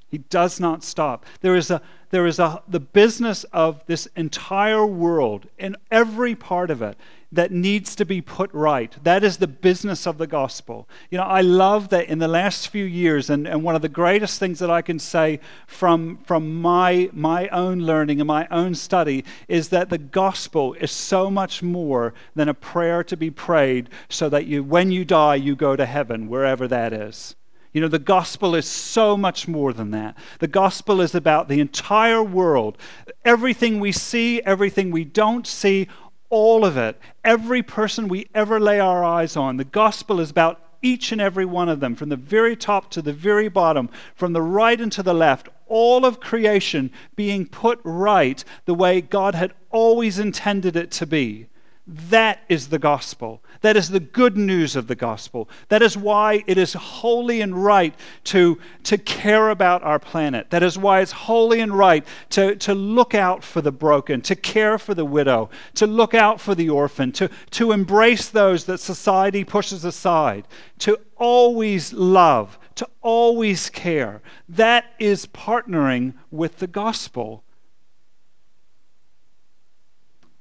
He 0.08 0.18
does 0.18 0.60
not 0.60 0.84
stop. 0.84 1.24
There 1.40 1.56
is 1.56 1.70
a 1.70 1.80
there 2.10 2.26
is 2.26 2.38
a 2.38 2.62
the 2.68 2.80
business 2.80 3.44
of 3.44 3.86
this 3.86 4.06
entire 4.14 4.84
world 4.84 5.46
in 5.58 5.76
every 5.90 6.34
part 6.34 6.70
of 6.70 6.82
it 6.82 6.98
that 7.32 7.50
needs 7.50 7.96
to 7.96 8.04
be 8.04 8.20
put 8.20 8.52
right. 8.52 8.94
That 9.02 9.24
is 9.24 9.38
the 9.38 9.46
business 9.46 10.06
of 10.06 10.18
the 10.18 10.26
gospel. 10.26 10.86
You 11.10 11.16
know, 11.16 11.24
I 11.24 11.40
love 11.40 11.88
that 11.88 12.08
in 12.08 12.18
the 12.18 12.28
last 12.28 12.68
few 12.68 12.84
years, 12.84 13.30
and, 13.30 13.48
and 13.48 13.64
one 13.64 13.74
of 13.74 13.82
the 13.82 13.88
greatest 13.88 14.38
things 14.38 14.58
that 14.58 14.70
I 14.70 14.82
can 14.82 14.98
say 14.98 15.40
from, 15.66 16.18
from 16.24 16.60
my, 16.60 17.08
my 17.12 17.48
own 17.48 17.80
learning 17.80 18.20
and 18.20 18.26
my 18.26 18.46
own 18.50 18.74
study 18.74 19.24
is 19.48 19.70
that 19.70 19.88
the 19.88 19.98
gospel 19.98 20.74
is 20.74 20.90
so 20.90 21.30
much 21.30 21.62
more 21.62 22.12
than 22.34 22.50
a 22.50 22.54
prayer 22.54 23.02
to 23.04 23.16
be 23.16 23.30
prayed 23.30 23.88
so 24.10 24.28
that 24.28 24.46
you, 24.46 24.62
when 24.62 24.92
you 24.92 25.04
die, 25.04 25.36
you 25.36 25.56
go 25.56 25.74
to 25.74 25.86
heaven, 25.86 26.28
wherever 26.28 26.68
that 26.68 26.92
is. 26.92 27.34
You 27.72 27.80
know, 27.80 27.88
the 27.88 27.98
gospel 27.98 28.54
is 28.54 28.66
so 28.66 29.16
much 29.16 29.48
more 29.48 29.72
than 29.72 29.92
that. 29.92 30.18
The 30.40 30.46
gospel 30.46 31.00
is 31.00 31.14
about 31.14 31.48
the 31.48 31.60
entire 31.60 32.22
world. 32.22 32.76
Everything 33.24 33.80
we 33.80 33.92
see, 33.92 34.42
everything 34.42 34.90
we 34.90 35.04
don't 35.04 35.46
see, 35.46 35.88
all 36.32 36.64
of 36.64 36.78
it, 36.78 36.98
every 37.22 37.62
person 37.62 38.08
we 38.08 38.26
ever 38.34 38.58
lay 38.58 38.80
our 38.80 39.04
eyes 39.04 39.36
on. 39.36 39.58
The 39.58 39.64
gospel 39.64 40.18
is 40.18 40.30
about 40.30 40.58
each 40.80 41.12
and 41.12 41.20
every 41.20 41.44
one 41.44 41.68
of 41.68 41.78
them, 41.78 41.94
from 41.94 42.08
the 42.08 42.16
very 42.16 42.56
top 42.56 42.90
to 42.92 43.02
the 43.02 43.12
very 43.12 43.48
bottom, 43.48 43.90
from 44.14 44.32
the 44.32 44.40
right 44.40 44.80
and 44.80 44.90
to 44.92 45.02
the 45.02 45.12
left, 45.12 45.50
all 45.68 46.06
of 46.06 46.20
creation 46.20 46.90
being 47.16 47.46
put 47.46 47.78
right 47.84 48.42
the 48.64 48.74
way 48.74 49.02
God 49.02 49.34
had 49.34 49.52
always 49.70 50.18
intended 50.18 50.74
it 50.74 50.90
to 50.92 51.06
be. 51.06 51.48
That 51.84 52.44
is 52.48 52.68
the 52.68 52.78
gospel. 52.78 53.42
That 53.62 53.76
is 53.76 53.90
the 53.90 53.98
good 53.98 54.36
news 54.36 54.76
of 54.76 54.86
the 54.86 54.94
gospel. 54.94 55.48
That 55.68 55.82
is 55.82 55.96
why 55.96 56.44
it 56.46 56.56
is 56.56 56.74
holy 56.74 57.40
and 57.40 57.64
right 57.64 57.92
to, 58.24 58.60
to 58.84 58.96
care 58.96 59.50
about 59.50 59.82
our 59.82 59.98
planet. 59.98 60.50
That 60.50 60.62
is 60.62 60.78
why 60.78 61.00
it's 61.00 61.10
holy 61.10 61.58
and 61.58 61.76
right 61.76 62.06
to, 62.30 62.54
to 62.56 62.74
look 62.74 63.16
out 63.16 63.42
for 63.42 63.60
the 63.60 63.72
broken, 63.72 64.20
to 64.22 64.36
care 64.36 64.78
for 64.78 64.94
the 64.94 65.04
widow, 65.04 65.50
to 65.74 65.88
look 65.88 66.14
out 66.14 66.40
for 66.40 66.54
the 66.54 66.70
orphan, 66.70 67.10
to, 67.12 67.28
to 67.50 67.72
embrace 67.72 68.28
those 68.28 68.64
that 68.66 68.78
society 68.78 69.42
pushes 69.42 69.84
aside, 69.84 70.46
to 70.78 71.00
always 71.16 71.92
love, 71.92 72.60
to 72.76 72.88
always 73.00 73.68
care. 73.70 74.22
That 74.48 74.84
is 75.00 75.26
partnering 75.26 76.14
with 76.30 76.58
the 76.58 76.68
gospel 76.68 77.42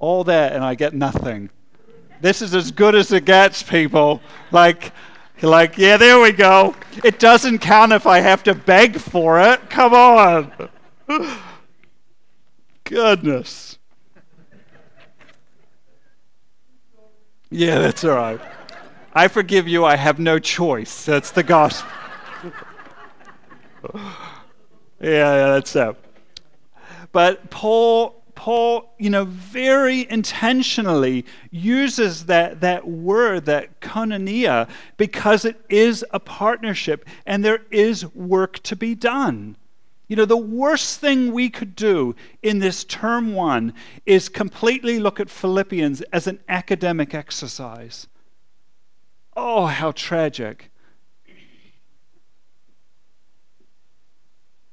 all 0.01 0.23
that 0.25 0.53
and 0.53 0.63
I 0.63 0.75
get 0.75 0.93
nothing. 0.93 1.49
This 2.19 2.41
is 2.41 2.53
as 2.53 2.71
good 2.71 2.95
as 2.95 3.11
it 3.13 3.23
gets, 3.23 3.63
people. 3.63 4.21
Like, 4.51 4.91
like, 5.41 5.77
yeah, 5.77 5.97
there 5.97 6.19
we 6.19 6.31
go. 6.31 6.75
It 7.03 7.19
doesn't 7.19 7.59
count 7.59 7.93
if 7.93 8.05
I 8.05 8.19
have 8.19 8.43
to 8.43 8.53
beg 8.53 8.97
for 8.97 9.39
it. 9.39 9.69
Come 9.69 9.93
on. 9.93 10.51
Goodness. 12.83 13.77
Yeah, 17.49 17.79
that's 17.79 18.03
all 18.03 18.15
right. 18.15 18.41
I 19.13 19.27
forgive 19.27 19.67
you. 19.67 19.85
I 19.85 19.95
have 19.97 20.19
no 20.19 20.39
choice. 20.39 21.05
That's 21.05 21.31
the 21.31 21.43
gospel. 21.43 21.91
yeah, 23.93 24.01
yeah, 25.01 25.47
that's 25.53 25.75
it. 25.75 25.95
But 27.11 27.49
Paul 27.49 28.20
Paul, 28.41 28.95
you 28.97 29.11
know, 29.11 29.25
very 29.25 30.09
intentionally 30.09 31.25
uses 31.51 32.25
that, 32.25 32.61
that 32.61 32.87
word, 32.87 33.45
that 33.45 33.81
koinonia, 33.81 34.67
because 34.97 35.45
it 35.45 35.63
is 35.69 36.03
a 36.09 36.19
partnership 36.19 37.05
and 37.27 37.45
there 37.45 37.61
is 37.69 38.03
work 38.15 38.57
to 38.63 38.75
be 38.75 38.95
done. 38.95 39.57
You 40.07 40.15
know, 40.15 40.25
the 40.25 40.37
worst 40.37 40.99
thing 40.99 41.31
we 41.31 41.51
could 41.51 41.75
do 41.75 42.15
in 42.41 42.57
this 42.57 42.83
term 42.83 43.35
one 43.35 43.75
is 44.07 44.27
completely 44.27 44.97
look 44.97 45.19
at 45.19 45.29
Philippians 45.29 46.01
as 46.11 46.25
an 46.25 46.39
academic 46.49 47.13
exercise. 47.13 48.07
Oh, 49.37 49.67
how 49.67 49.91
tragic. 49.91 50.71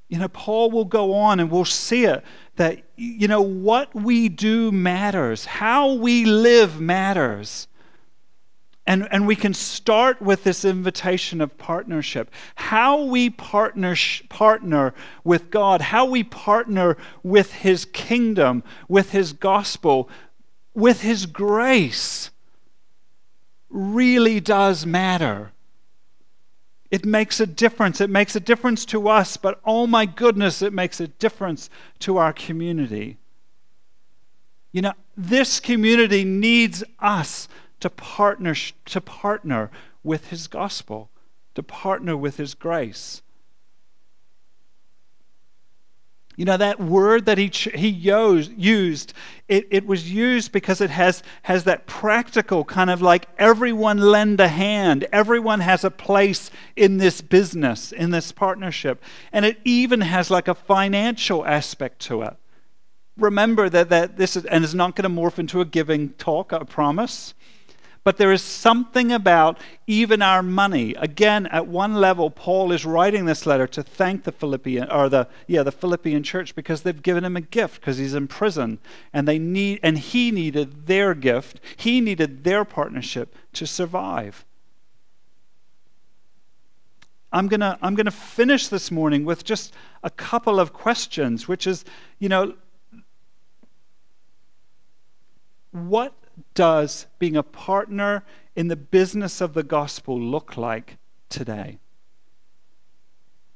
You 0.08 0.18
know, 0.18 0.28
Paul 0.28 0.70
will 0.70 0.86
go 0.86 1.12
on 1.12 1.38
and 1.38 1.50
we'll 1.50 1.66
see 1.66 2.06
it 2.06 2.24
that, 2.58 2.82
you 2.96 3.26
know, 3.26 3.40
what 3.40 3.94
we 3.94 4.28
do 4.28 4.70
matters, 4.70 5.46
how 5.46 5.94
we 5.94 6.24
live 6.24 6.80
matters. 6.80 7.66
And, 8.86 9.06
and 9.10 9.26
we 9.26 9.36
can 9.36 9.52
start 9.52 10.22
with 10.22 10.44
this 10.44 10.64
invitation 10.64 11.40
of 11.40 11.58
partnership. 11.58 12.30
How 12.54 13.02
we 13.02 13.28
partner, 13.28 13.94
partner 14.28 14.94
with 15.24 15.50
God, 15.50 15.80
how 15.80 16.06
we 16.06 16.24
partner 16.24 16.96
with 17.22 17.52
His 17.52 17.84
kingdom, 17.84 18.62
with 18.88 19.10
His 19.10 19.32
gospel, 19.32 20.08
with 20.74 21.02
His 21.02 21.26
grace 21.26 22.30
really 23.68 24.40
does 24.40 24.86
matter. 24.86 25.52
It 26.90 27.04
makes 27.04 27.38
a 27.40 27.46
difference. 27.46 28.00
It 28.00 28.10
makes 28.10 28.34
a 28.34 28.40
difference 28.40 28.84
to 28.86 29.08
us, 29.08 29.36
but 29.36 29.60
oh 29.64 29.86
my 29.86 30.06
goodness, 30.06 30.62
it 30.62 30.72
makes 30.72 31.00
a 31.00 31.08
difference 31.08 31.68
to 32.00 32.16
our 32.16 32.32
community. 32.32 33.18
You 34.72 34.82
know, 34.82 34.94
this 35.16 35.60
community 35.60 36.24
needs 36.24 36.84
us 36.98 37.48
to 37.80 37.90
partner, 37.90 38.54
to 38.54 39.00
partner 39.00 39.70
with 40.02 40.28
His 40.28 40.46
gospel, 40.46 41.10
to 41.54 41.62
partner 41.62 42.16
with 42.16 42.38
His 42.38 42.54
grace. 42.54 43.22
You 46.38 46.44
know, 46.44 46.56
that 46.56 46.78
word 46.78 47.26
that 47.26 47.36
he, 47.36 47.50
he 47.74 47.88
used, 47.88 49.12
it, 49.48 49.66
it 49.72 49.84
was 49.84 50.08
used 50.08 50.52
because 50.52 50.80
it 50.80 50.88
has, 50.88 51.24
has 51.42 51.64
that 51.64 51.88
practical 51.88 52.64
kind 52.64 52.90
of 52.90 53.02
like 53.02 53.26
everyone 53.38 53.98
lend 53.98 54.38
a 54.38 54.46
hand, 54.46 55.08
everyone 55.10 55.58
has 55.58 55.82
a 55.82 55.90
place 55.90 56.52
in 56.76 56.98
this 56.98 57.20
business, 57.20 57.90
in 57.90 58.12
this 58.12 58.30
partnership. 58.30 59.02
And 59.32 59.44
it 59.44 59.58
even 59.64 60.00
has 60.00 60.30
like 60.30 60.46
a 60.46 60.54
financial 60.54 61.44
aspect 61.44 61.98
to 62.02 62.22
it. 62.22 62.36
Remember 63.16 63.68
that, 63.68 63.88
that 63.88 64.16
this 64.16 64.36
is, 64.36 64.44
and 64.44 64.62
it's 64.62 64.74
not 64.74 64.94
going 64.94 65.12
to 65.12 65.20
morph 65.20 65.40
into 65.40 65.60
a 65.60 65.64
giving 65.64 66.10
talk, 66.10 66.52
I 66.52 66.62
promise. 66.62 67.34
But 68.08 68.16
there 68.16 68.32
is 68.32 68.40
something 68.40 69.12
about 69.12 69.58
even 69.86 70.22
our 70.22 70.42
money. 70.42 70.94
Again, 70.94 71.46
at 71.48 71.66
one 71.66 71.96
level, 71.96 72.30
Paul 72.30 72.72
is 72.72 72.86
writing 72.86 73.26
this 73.26 73.44
letter 73.44 73.66
to 73.66 73.82
thank 73.82 74.24
the 74.24 74.32
Philippian 74.32 74.90
or 74.90 75.10
the 75.10 75.28
yeah 75.46 75.62
the 75.62 75.72
Philippian 75.72 76.22
church 76.22 76.54
because 76.54 76.80
they've 76.80 77.02
given 77.02 77.22
him 77.22 77.36
a 77.36 77.42
gift 77.42 77.82
because 77.82 77.98
he's 77.98 78.14
in 78.14 78.26
prison 78.26 78.78
and 79.12 79.28
they 79.28 79.38
need 79.38 79.80
and 79.82 79.98
he 79.98 80.30
needed 80.30 80.86
their 80.86 81.12
gift. 81.14 81.60
He 81.76 82.00
needed 82.00 82.44
their 82.44 82.64
partnership 82.64 83.34
to 83.52 83.66
survive. 83.66 84.46
I'm 87.30 87.46
going 87.46 87.60
to 87.60 87.78
I'm 87.82 87.94
going 87.94 88.06
to 88.06 88.10
finish 88.10 88.68
this 88.68 88.90
morning 88.90 89.26
with 89.26 89.44
just 89.44 89.74
a 90.02 90.08
couple 90.08 90.58
of 90.58 90.72
questions, 90.72 91.46
which 91.46 91.66
is, 91.66 91.84
you 92.18 92.30
know, 92.30 92.54
what 95.72 96.17
does 96.54 97.06
being 97.18 97.36
a 97.36 97.42
partner 97.42 98.24
in 98.56 98.68
the 98.68 98.76
business 98.76 99.40
of 99.40 99.54
the 99.54 99.62
gospel 99.62 100.20
look 100.20 100.56
like 100.56 100.98
today? 101.28 101.78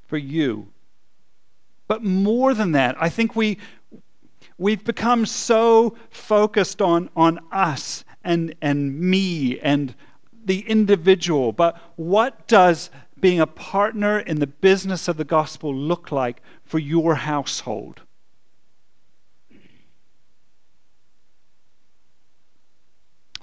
For 0.06 0.18
you. 0.18 0.68
But 1.88 2.02
more 2.02 2.54
than 2.54 2.72
that, 2.72 2.96
I 3.00 3.08
think 3.08 3.36
we, 3.36 3.58
we've 4.58 4.84
become 4.84 5.26
so 5.26 5.96
focused 6.10 6.80
on, 6.80 7.10
on 7.16 7.38
us 7.50 8.04
and, 8.24 8.54
and 8.62 8.98
me 8.98 9.58
and 9.60 9.94
the 10.44 10.60
individual. 10.60 11.52
But 11.52 11.80
what 11.96 12.46
does 12.46 12.90
being 13.20 13.40
a 13.40 13.46
partner 13.46 14.18
in 14.18 14.40
the 14.40 14.46
business 14.46 15.08
of 15.08 15.16
the 15.16 15.24
gospel 15.24 15.74
look 15.74 16.10
like 16.10 16.42
for 16.64 16.78
your 16.78 17.14
household? 17.14 18.02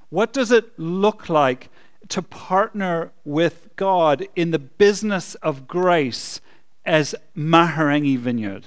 What 0.09 0.33
does 0.33 0.51
it 0.51 0.77
look 0.77 1.29
like 1.29 1.69
to 2.09 2.21
partner 2.21 3.11
with 3.23 3.69
God 3.75 4.27
in 4.35 4.51
the 4.51 4.59
business 4.59 5.35
of 5.35 5.67
grace 5.67 6.41
as 6.85 7.13
Mahurangi 7.35 8.17
Vineyard? 8.17 8.65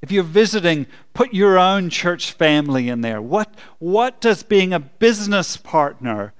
If 0.00 0.10
you're 0.10 0.24
visiting, 0.24 0.86
put 1.14 1.32
your 1.32 1.58
own 1.58 1.88
church 1.88 2.32
family 2.32 2.88
in 2.88 3.02
there. 3.02 3.22
What, 3.22 3.54
what 3.78 4.20
does 4.20 4.42
being 4.42 4.72
a 4.72 4.80
business 4.80 5.56
partner 5.56 6.32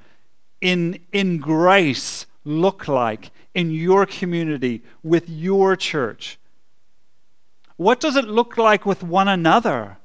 in, 0.61 0.99
in 1.13 1.39
grace 1.39 2.27
look 2.45 2.89
like 2.89 3.31
in 3.55 3.71
your 3.71 4.05
community 4.05 4.83
with 5.05 5.29
your 5.29 5.77
church? 5.77 6.39
What 7.77 8.01
does 8.01 8.17
it 8.17 8.25
look 8.25 8.59
like 8.59 8.85
with 8.85 9.05
one 9.05 9.29
another? 9.29 9.99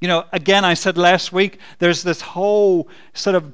You 0.00 0.08
know, 0.08 0.24
again, 0.32 0.64
I 0.64 0.74
said 0.74 0.96
last 0.96 1.32
week, 1.32 1.58
there's 1.78 2.02
this 2.02 2.20
whole 2.20 2.88
sort 3.14 3.36
of 3.36 3.52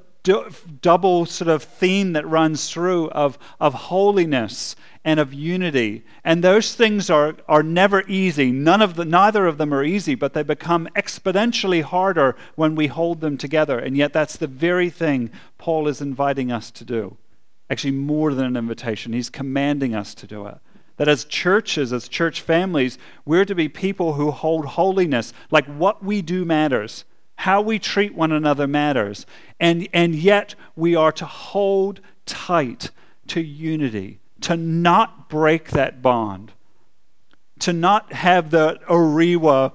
double 0.80 1.26
sort 1.26 1.48
of 1.48 1.62
theme 1.62 2.14
that 2.14 2.26
runs 2.26 2.70
through 2.70 3.10
of, 3.10 3.38
of 3.60 3.74
holiness 3.74 4.74
and 5.04 5.20
of 5.20 5.34
unity. 5.34 6.02
And 6.24 6.42
those 6.42 6.74
things 6.74 7.10
are, 7.10 7.36
are 7.46 7.62
never 7.62 8.02
easy. 8.08 8.50
None 8.50 8.80
of 8.80 8.96
the, 8.96 9.04
neither 9.04 9.46
of 9.46 9.58
them 9.58 9.72
are 9.74 9.84
easy, 9.84 10.14
but 10.14 10.32
they 10.32 10.42
become 10.42 10.88
exponentially 10.96 11.82
harder 11.82 12.36
when 12.54 12.74
we 12.74 12.86
hold 12.86 13.20
them 13.20 13.36
together. 13.36 13.78
And 13.78 13.96
yet, 13.96 14.14
that's 14.14 14.36
the 14.36 14.46
very 14.46 14.88
thing 14.88 15.30
Paul 15.58 15.88
is 15.88 16.00
inviting 16.00 16.50
us 16.50 16.70
to 16.72 16.84
do. 16.84 17.18
Actually, 17.68 17.92
more 17.92 18.32
than 18.32 18.46
an 18.46 18.56
invitation, 18.56 19.12
he's 19.12 19.30
commanding 19.30 19.94
us 19.94 20.14
to 20.14 20.26
do 20.26 20.46
it. 20.46 20.58
That 20.96 21.08
as 21.08 21.24
churches, 21.24 21.92
as 21.92 22.08
church 22.08 22.40
families, 22.40 22.98
we're 23.24 23.44
to 23.44 23.54
be 23.54 23.68
people 23.68 24.14
who 24.14 24.30
hold 24.30 24.64
holiness. 24.64 25.32
Like 25.50 25.66
what 25.66 26.04
we 26.04 26.22
do 26.22 26.44
matters, 26.44 27.04
how 27.36 27.60
we 27.60 27.78
treat 27.78 28.14
one 28.14 28.32
another 28.32 28.66
matters. 28.66 29.26
And, 29.58 29.88
and 29.92 30.14
yet, 30.14 30.54
we 30.76 30.94
are 30.94 31.12
to 31.12 31.26
hold 31.26 32.00
tight 32.26 32.90
to 33.28 33.40
unity 33.40 34.20
to 34.44 34.56
not 34.58 35.30
break 35.30 35.70
that 35.70 36.02
bond, 36.02 36.52
to 37.60 37.72
not 37.72 38.12
have 38.12 38.50
the 38.50 38.78
Orewa 38.88 39.72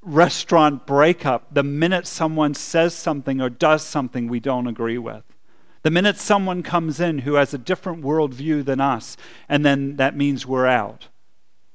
restaurant 0.00 0.86
breakup 0.86 1.52
the 1.52 1.64
minute 1.64 2.06
someone 2.06 2.54
says 2.54 2.94
something 2.94 3.40
or 3.40 3.50
does 3.50 3.82
something 3.82 4.28
we 4.28 4.38
don't 4.38 4.68
agree 4.68 4.98
with. 4.98 5.24
The 5.86 5.92
minute 5.92 6.16
someone 6.16 6.64
comes 6.64 6.98
in 6.98 7.20
who 7.20 7.34
has 7.34 7.54
a 7.54 7.58
different 7.58 8.02
worldview 8.02 8.64
than 8.64 8.80
us, 8.80 9.16
and 9.48 9.64
then 9.64 9.94
that 9.98 10.16
means 10.16 10.44
we're 10.44 10.66
out. 10.66 11.06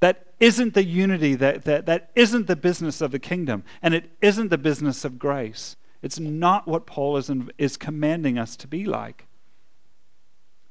That 0.02 0.34
isn't 0.38 0.74
the 0.74 0.84
unity, 0.84 1.34
that, 1.36 1.64
that, 1.64 1.86
that 1.86 2.12
isn't 2.14 2.48
the 2.48 2.58
business 2.58 3.00
of 3.00 3.12
the 3.12 3.20
kingdom, 3.20 3.64
and 3.82 3.94
it 3.94 4.12
isn't 4.20 4.50
the 4.50 4.58
business 4.58 5.06
of 5.06 5.18
grace. 5.18 5.78
It's 6.02 6.20
not 6.20 6.68
what 6.68 6.86
Paul 6.86 7.16
is, 7.16 7.32
is 7.58 7.78
commanding 7.78 8.38
us 8.38 8.58
to 8.58 8.68
be 8.68 8.84
like, 8.84 9.28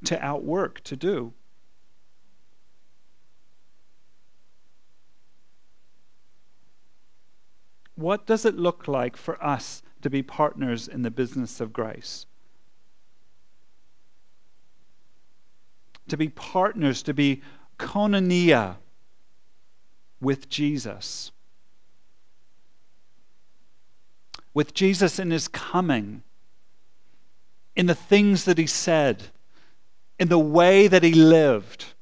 to 0.05 0.23
outwork, 0.23 0.85
to 0.85 0.95
do. 0.95 1.33
What 7.95 8.27
does 8.27 8.45
it 8.45 8.59
look 8.59 8.87
like 8.87 9.17
for 9.17 9.43
us 9.43 9.83
to 10.03 10.11
be 10.11 10.23
partners 10.23 10.87
in 10.87 11.01
the 11.01 11.11
business 11.11 11.59
of 11.63 11.73
grace? 11.73 12.27
To 16.11 16.17
be 16.17 16.29
partners, 16.29 17.03
to 17.05 17.15
be 17.15 17.43
koinonia 17.79 18.77
with 20.21 20.49
Jesus. 20.49 21.33
With 24.53 24.75
Jesus 24.75 25.19
in 25.19 25.31
his 25.31 25.49
coming, 25.49 26.23
in 27.75 27.87
the 27.87 27.95
things 27.95 28.45
that 28.45 28.59
he 28.59 28.67
said, 28.67 29.29
in 30.19 30.29
the 30.29 30.39
way 30.39 30.87
that 30.87 31.03
he 31.03 31.15
lived, 31.15 31.95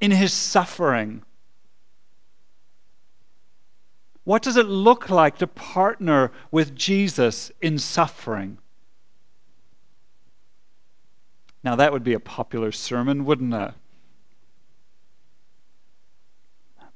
in 0.00 0.10
his 0.10 0.32
suffering 0.32 1.22
what 4.30 4.42
does 4.42 4.56
it 4.56 4.66
look 4.66 5.10
like 5.10 5.38
to 5.38 5.46
partner 5.48 6.30
with 6.52 6.76
Jesus 6.76 7.50
in 7.60 7.80
suffering? 7.80 8.58
Now, 11.62 11.76
that 11.76 11.92
would 11.92 12.04
be 12.04 12.14
a 12.14 12.20
popular 12.20 12.72
sermon, 12.72 13.24
wouldn't 13.24 13.54
it? 13.54 13.72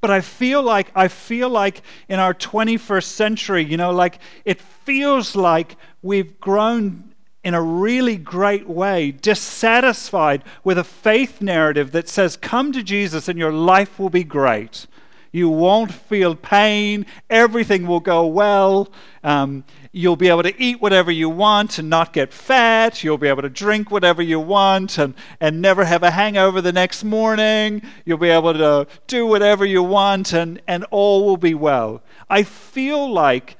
But 0.00 0.10
I 0.10 0.20
feel 0.20 0.62
like 0.62 0.92
I 0.94 1.08
feel 1.08 1.48
like 1.48 1.80
in 2.10 2.18
our 2.18 2.34
21st 2.34 3.04
century, 3.04 3.64
you 3.64 3.78
know, 3.78 3.90
like 3.90 4.18
it 4.44 4.60
feels 4.60 5.34
like 5.34 5.76
we've 6.02 6.38
grown 6.40 7.14
in 7.42 7.54
a 7.54 7.62
really 7.62 8.16
great 8.16 8.68
way 8.68 9.12
dissatisfied 9.12 10.44
with 10.62 10.76
a 10.76 10.84
faith 10.84 11.40
narrative 11.40 11.92
that 11.92 12.08
says 12.08 12.36
come 12.36 12.70
to 12.72 12.82
Jesus 12.82 13.28
and 13.28 13.38
your 13.38 13.52
life 13.52 13.98
will 13.98 14.10
be 14.10 14.24
great. 14.24 14.86
You 15.34 15.48
won't 15.48 15.92
feel 15.92 16.36
pain. 16.36 17.06
Everything 17.28 17.88
will 17.88 17.98
go 17.98 18.24
well. 18.24 18.88
Um, 19.24 19.64
you'll 19.90 20.14
be 20.14 20.28
able 20.28 20.44
to 20.44 20.62
eat 20.62 20.80
whatever 20.80 21.10
you 21.10 21.28
want 21.28 21.76
and 21.80 21.90
not 21.90 22.12
get 22.12 22.32
fat. 22.32 23.02
You'll 23.02 23.18
be 23.18 23.26
able 23.26 23.42
to 23.42 23.48
drink 23.48 23.90
whatever 23.90 24.22
you 24.22 24.38
want 24.38 24.96
and, 24.96 25.12
and 25.40 25.60
never 25.60 25.86
have 25.86 26.04
a 26.04 26.12
hangover 26.12 26.60
the 26.60 26.70
next 26.70 27.02
morning. 27.02 27.82
You'll 28.04 28.18
be 28.18 28.28
able 28.28 28.52
to 28.52 28.86
do 29.08 29.26
whatever 29.26 29.66
you 29.66 29.82
want 29.82 30.32
and, 30.32 30.62
and 30.68 30.84
all 30.92 31.26
will 31.26 31.36
be 31.36 31.54
well. 31.54 32.04
I 32.30 32.44
feel 32.44 33.12
like 33.12 33.56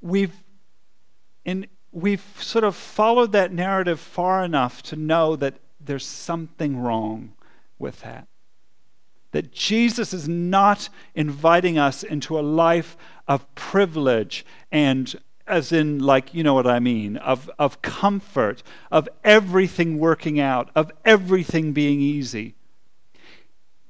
we've, 0.00 0.36
in, 1.44 1.66
we've 1.90 2.22
sort 2.38 2.62
of 2.62 2.76
followed 2.76 3.32
that 3.32 3.52
narrative 3.52 3.98
far 3.98 4.44
enough 4.44 4.84
to 4.84 4.94
know 4.94 5.34
that 5.34 5.56
there's 5.80 6.06
something 6.06 6.78
wrong 6.78 7.32
with 7.80 8.02
that 8.02 8.28
that 9.32 9.52
Jesus 9.52 10.14
is 10.14 10.28
not 10.28 10.88
inviting 11.14 11.78
us 11.78 12.02
into 12.02 12.38
a 12.38 12.40
life 12.40 12.96
of 13.26 13.52
privilege 13.54 14.46
and 14.70 15.14
as 15.46 15.72
in 15.72 15.98
like 15.98 16.32
you 16.32 16.42
know 16.42 16.54
what 16.54 16.66
i 16.66 16.78
mean 16.78 17.16
of, 17.18 17.50
of 17.58 17.82
comfort 17.82 18.62
of 18.90 19.08
everything 19.24 19.98
working 19.98 20.38
out 20.38 20.70
of 20.74 20.90
everything 21.04 21.72
being 21.72 22.00
easy 22.00 22.54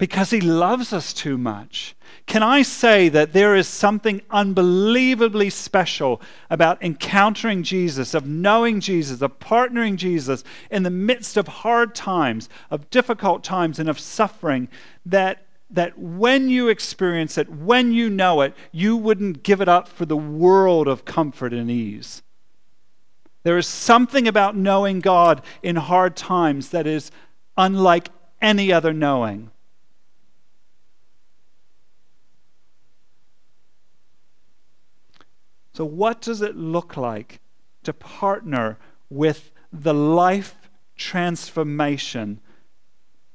because 0.02 0.30
he 0.30 0.40
loves 0.40 0.92
us 0.92 1.12
too 1.12 1.38
much. 1.38 1.94
Can 2.26 2.42
I 2.42 2.62
say 2.62 3.08
that 3.10 3.32
there 3.32 3.54
is 3.54 3.68
something 3.68 4.20
unbelievably 4.32 5.50
special 5.50 6.20
about 6.50 6.82
encountering 6.82 7.62
Jesus, 7.62 8.12
of 8.12 8.26
knowing 8.26 8.80
Jesus, 8.80 9.22
of 9.22 9.38
partnering 9.38 9.94
Jesus 9.94 10.42
in 10.72 10.82
the 10.82 10.90
midst 10.90 11.36
of 11.36 11.46
hard 11.46 11.94
times, 11.94 12.48
of 12.68 12.90
difficult 12.90 13.44
times, 13.44 13.78
and 13.78 13.88
of 13.88 14.00
suffering 14.00 14.66
that? 15.06 15.46
That 15.70 15.96
when 15.96 16.50
you 16.50 16.68
experience 16.68 17.38
it, 17.38 17.48
when 17.48 17.92
you 17.92 18.10
know 18.10 18.40
it, 18.40 18.54
you 18.72 18.96
wouldn't 18.96 19.44
give 19.44 19.60
it 19.60 19.68
up 19.68 19.86
for 19.86 20.04
the 20.04 20.16
world 20.16 20.88
of 20.88 21.04
comfort 21.04 21.52
and 21.52 21.70
ease. 21.70 22.22
There 23.44 23.56
is 23.56 23.68
something 23.68 24.26
about 24.26 24.56
knowing 24.56 24.98
God 24.98 25.42
in 25.62 25.76
hard 25.76 26.16
times 26.16 26.70
that 26.70 26.88
is 26.88 27.12
unlike 27.56 28.08
any 28.40 28.72
other 28.72 28.92
knowing. 28.92 29.52
So, 35.74 35.84
what 35.84 36.20
does 36.20 36.42
it 36.42 36.56
look 36.56 36.96
like 36.96 37.40
to 37.84 37.92
partner 37.92 38.78
with 39.08 39.52
the 39.72 39.94
life 39.94 40.70
transformation 40.96 42.40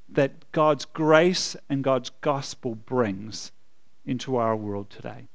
that 0.09 0.51
God's 0.51 0.85
grace 0.85 1.55
and 1.69 1.83
God's 1.83 2.11
gospel 2.21 2.75
brings 2.75 3.51
into 4.05 4.35
our 4.35 4.55
world 4.55 4.89
today? 4.89 5.27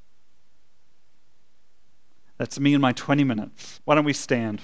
That's 2.38 2.58
me 2.58 2.74
in 2.74 2.80
my 2.80 2.92
20 2.92 3.24
minutes. 3.24 3.80
Why 3.84 3.94
don't 3.94 4.04
we 4.04 4.12
stand? 4.12 4.60